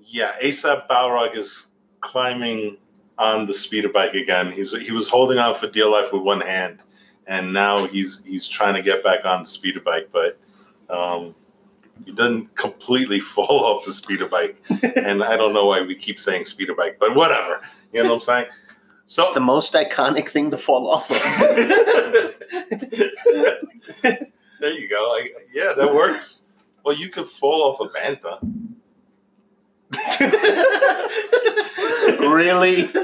[0.05, 1.67] yeah asap balrog is
[2.01, 2.77] climbing
[3.19, 4.51] on the speeder bike again.
[4.53, 6.83] He's he was holding on for dear life with one hand
[7.27, 10.39] and now he's he's trying to get back on the speeder bike but
[10.91, 11.35] um
[12.05, 14.61] he doesn't completely fall off the speeder bike.
[14.97, 17.61] And i don't know why we keep saying speeder bike but whatever.
[17.93, 18.47] You know what i'm saying
[19.11, 21.17] So It's the most iconic thing to fall off of.
[24.61, 25.17] there you go.
[25.17, 26.45] I, yeah, that works.
[26.85, 28.39] Well, you could fall off a bantha.
[32.21, 32.89] really?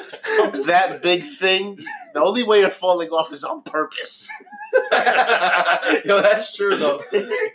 [0.66, 1.78] That big thing?
[2.12, 4.30] The only way you're falling off is on purpose.
[4.74, 7.02] Yo, that's true though.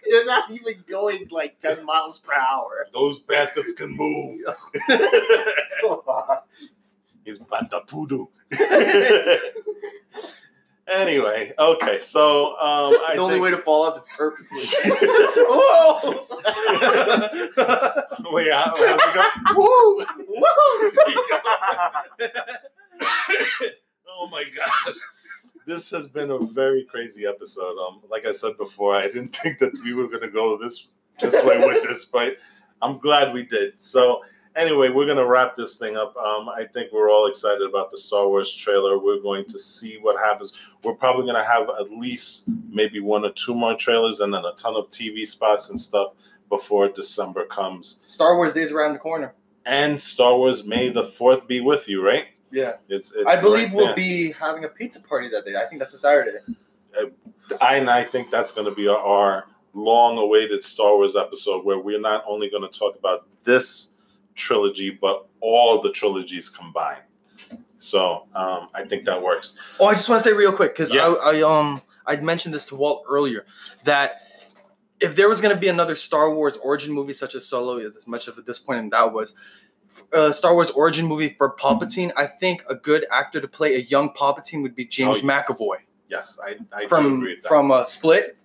[0.06, 2.88] You're not even going like 10 miles per hour.
[2.92, 4.40] Those banthas can move.
[7.26, 8.26] He's bantha poodoo.
[10.88, 14.60] anyway, okay, so um, I the only think, way to fall off is purposely.
[15.38, 16.28] Whoa!
[18.32, 19.24] wait, how, how's it go?
[19.58, 20.06] Woo!
[24.10, 24.96] oh my gosh.
[25.68, 27.78] This has been a very crazy episode.
[27.78, 30.88] Um, like I said before, I didn't think that we were gonna go this
[31.20, 32.38] this way with this, but
[32.82, 33.80] I'm glad we did.
[33.80, 34.24] So
[34.56, 36.16] anyway, we're gonna wrap this thing up.
[36.18, 38.98] Um, I think we're all excited about the Star Wars trailer.
[39.00, 40.54] We're going to see what happens.
[40.84, 44.54] We're probably gonna have at least maybe one or two more trailers and then a
[44.54, 46.14] ton of TV spots and stuff
[46.50, 48.00] before December comes.
[48.06, 49.34] Star Wars Days around the corner.
[49.66, 52.26] And Star Wars May the fourth be with you, right?
[52.52, 53.96] Yeah, It's, it's I believe right we'll there.
[53.96, 55.56] be having a pizza party that day.
[55.56, 56.40] I think that's a Saturday.
[57.62, 61.80] I and I think that's going to be our, our long-awaited Star Wars episode where
[61.80, 63.91] we're not only going to talk about this
[64.42, 67.02] trilogy, but all the trilogies combined.
[67.78, 69.56] So um, I think that works.
[69.80, 71.08] Oh, I just want to say real quick because Yeah.
[71.08, 73.46] I, I um I mentioned this to Walt earlier
[73.86, 74.22] that
[75.00, 77.96] if there was going to be another Star Wars origin movie such as Solo is
[77.98, 79.34] as much of a disappointing that was,
[80.12, 83.80] a Star Wars origin movie for Palpatine, I think a good actor to play a
[83.80, 85.46] young Palpatine would be James Oh, yes.
[85.48, 85.78] McAvoy
[86.08, 87.48] Yes, I, I from agree with that.
[87.50, 88.38] from uh, Split.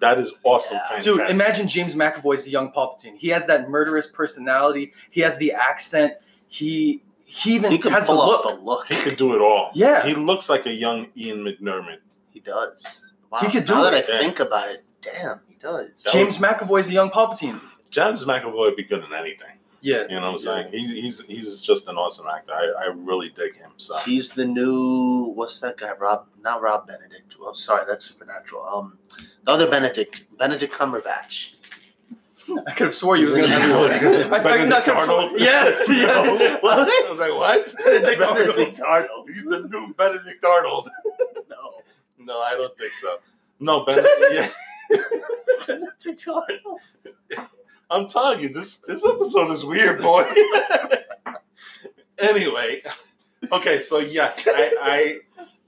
[0.00, 0.78] That is awesome.
[0.90, 1.00] Yeah.
[1.00, 3.16] Dude, imagine James McAvoy as the young Palpatine.
[3.16, 4.92] He has that murderous personality.
[5.10, 6.14] He has the accent.
[6.48, 8.42] He he even He can has the look.
[8.42, 8.86] the look.
[8.86, 9.70] he could do it all.
[9.74, 10.06] Yeah.
[10.06, 11.98] he looks like a young Ian McDiarmid.
[12.30, 12.84] He does.
[13.30, 13.40] Wow.
[13.40, 13.98] He could do now that I.
[13.98, 14.18] Yeah.
[14.20, 16.02] think about it, damn, he does.
[16.04, 17.58] That James McAvoy is the young Palpatine.
[17.90, 19.55] James McAvoy would be good in anything.
[19.86, 20.02] Yeah.
[20.08, 20.68] You know what I'm saying?
[20.72, 22.52] He's he's he's just an awesome actor.
[22.52, 23.70] I, I really dig him.
[23.76, 25.92] So He's the new what's that guy?
[25.92, 27.34] Rob, not Rob Benedict.
[27.40, 28.62] Well, sorry, that's Supernatural.
[28.66, 28.98] Um,
[29.44, 31.52] the other Benedict, Benedict Cumberbatch.
[32.66, 34.94] I could have swore you was going to Benedict have I, I, I Benedict could
[34.94, 35.40] have sworn- Arnold?
[35.40, 36.58] Yes, yes.
[36.62, 36.78] What?
[36.88, 37.74] I was like, what?
[37.84, 38.56] Benedict Arnold.
[38.56, 39.28] Benedict Arnold.
[39.28, 40.88] He's the new Benedict Arnold.
[41.48, 41.62] No,
[42.18, 43.18] No, I don't think so.
[43.60, 44.32] No, Benedict.
[44.90, 44.98] yeah,
[45.66, 46.80] Benedict Arnold.
[47.90, 50.28] I'm telling you, this this episode is weird, boy.
[52.18, 52.82] anyway,
[53.52, 55.18] okay, so yes, I I,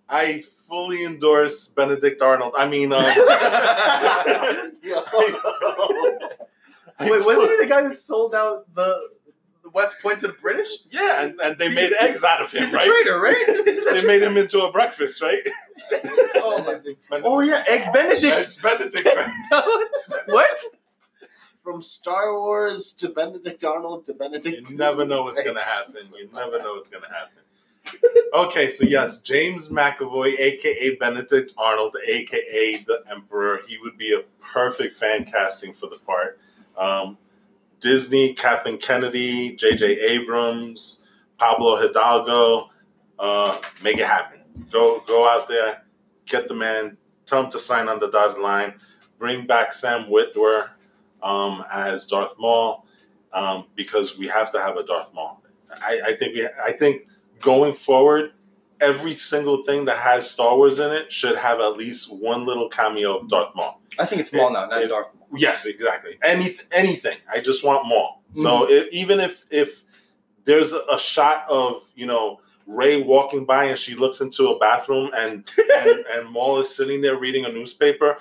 [0.09, 2.55] I fully endorse Benedict Arnold.
[2.57, 3.05] I mean, um,
[7.01, 8.93] Wait, wasn't he the guy who sold out the,
[9.63, 10.69] the West Point to the British?
[10.91, 12.87] Yeah, and, and they made eggs out of him, He's a right?
[12.87, 13.85] traitor, right?
[13.89, 15.41] They made him into a breakfast, right?
[16.37, 16.81] oh,
[17.11, 17.21] my.
[17.25, 18.23] oh, yeah, Egg Benedict.
[18.25, 19.09] It's Benedict.
[20.27, 20.59] what?
[21.69, 24.71] From Star Wars to Benedict Arnold to Benedict.
[24.71, 26.09] You never know what's gonna happen.
[26.19, 27.43] You never know what's gonna happen.
[28.33, 34.23] Okay, so yes, James McAvoy, aka Benedict Arnold, aka the Emperor, he would be a
[34.43, 36.41] perfect fan casting for the part.
[36.79, 37.19] Um,
[37.81, 40.01] Disney, Kathleen Kennedy, J.J.
[40.01, 41.05] Abrams,
[41.37, 42.71] Pablo Hidalgo,
[43.19, 44.41] uh, make it happen.
[44.71, 45.85] Go, go out there,
[46.25, 46.97] get the man,
[47.27, 48.73] tell him to sign on the dotted line,
[49.19, 50.71] bring back Sam Witwer
[51.23, 52.87] um, as Darth Maul,
[53.33, 55.43] um, because we have to have a Darth Maul.
[55.71, 57.03] I, I think we, I think
[57.41, 58.33] going forward,
[58.81, 62.69] every single thing that has Star Wars in it should have at least one little
[62.69, 63.81] cameo of Darth Maul.
[63.99, 65.09] I think it's Maul now, not It- Darth.
[65.37, 66.17] Yes, exactly.
[66.23, 67.19] Any anything.
[67.31, 68.23] I just want Maul.
[68.35, 68.73] So Mm-hmm.
[68.73, 69.85] if, even if if
[70.47, 74.59] there's a, a shot of you know Rey walking by and she looks into a
[74.59, 75.47] bathroom and
[75.77, 78.17] and, and Maul is sitting there reading a newspaper,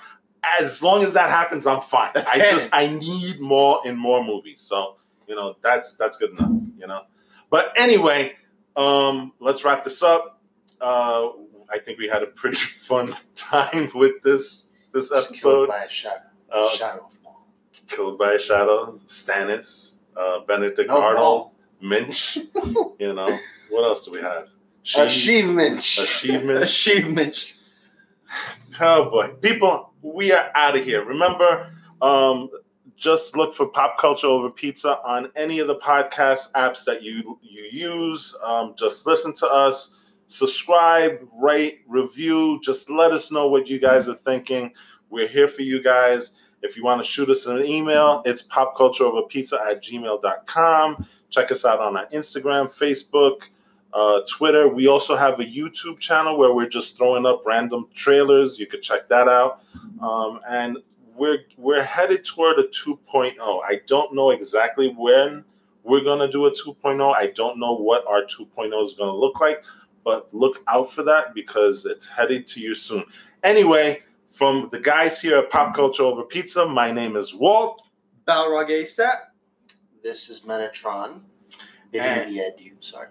[0.60, 2.10] as long as that happens, I'm fine.
[2.14, 2.54] That's I canon.
[2.54, 4.60] just I need more in more movies.
[4.60, 4.96] So
[5.26, 6.50] you know that's that's good enough.
[6.78, 7.02] You know.
[7.50, 8.36] But anyway,
[8.76, 10.40] um, let's wrap this up.
[10.80, 11.28] Uh,
[11.70, 12.56] I think we had a pretty
[12.86, 15.68] fun time with this this Just killed episode.
[15.68, 16.22] by a shadow.
[16.50, 17.08] Uh, shadow
[17.88, 21.50] killed by a shadow, Stannis, uh, Benedict No, Arnold,
[21.82, 22.36] Minch.
[22.98, 23.38] you know,
[23.70, 24.48] what else do we have?
[24.94, 25.78] Achievement.
[25.78, 26.62] Achievement.
[26.62, 27.54] Achievement.
[28.80, 31.04] Oh boy, people, we are out of here.
[31.04, 32.48] Remember, um,
[32.96, 37.40] just look for Pop Culture Over Pizza on any of the podcast apps that you
[37.42, 38.36] you use.
[38.44, 39.96] Um, just listen to us,
[40.28, 42.60] subscribe, rate, review.
[42.62, 44.72] Just let us know what you guys are thinking.
[45.10, 46.36] We're here for you guys.
[46.62, 51.06] If you want to shoot us an email, it's popcultureoverpizza at gmail.com.
[51.30, 53.42] Check us out on our Instagram, Facebook,
[53.92, 54.68] uh, Twitter.
[54.68, 58.58] We also have a YouTube channel where we're just throwing up random trailers.
[58.58, 59.62] You could check that out.
[60.00, 60.78] Um, and
[61.16, 63.34] we're we're headed toward a 2.0.
[63.40, 65.44] I don't know exactly when
[65.82, 67.14] we're gonna do a 2.0.
[67.16, 69.64] I don't know what our 2.0 is gonna look like,
[70.04, 73.04] but look out for that because it's headed to you soon.
[73.42, 74.02] Anyway,
[74.32, 77.82] from the guys here at Pop Culture Over Pizza, my name is Walt.
[78.28, 79.16] Balrog ASAP.
[80.02, 81.22] This is Metatron.
[81.90, 82.72] Bidding And- the edu.
[82.80, 83.08] Sorry.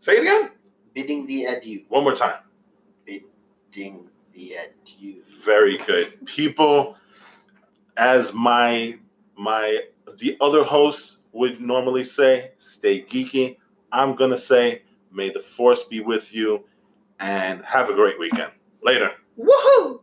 [0.00, 0.50] Say it again.
[0.94, 1.84] Bidding the adieu.
[1.88, 2.38] One more time.
[3.04, 5.22] Bidding the adieu.
[5.44, 6.24] Very good.
[6.24, 6.96] People,
[7.98, 8.98] as my
[9.36, 9.80] my
[10.18, 13.58] the other hosts would normally say, stay geeky.
[13.92, 14.82] I'm gonna say,
[15.12, 16.64] may the force be with you
[17.20, 18.52] and have a great weekend.
[18.82, 19.12] Later.
[19.38, 19.99] Woohoo!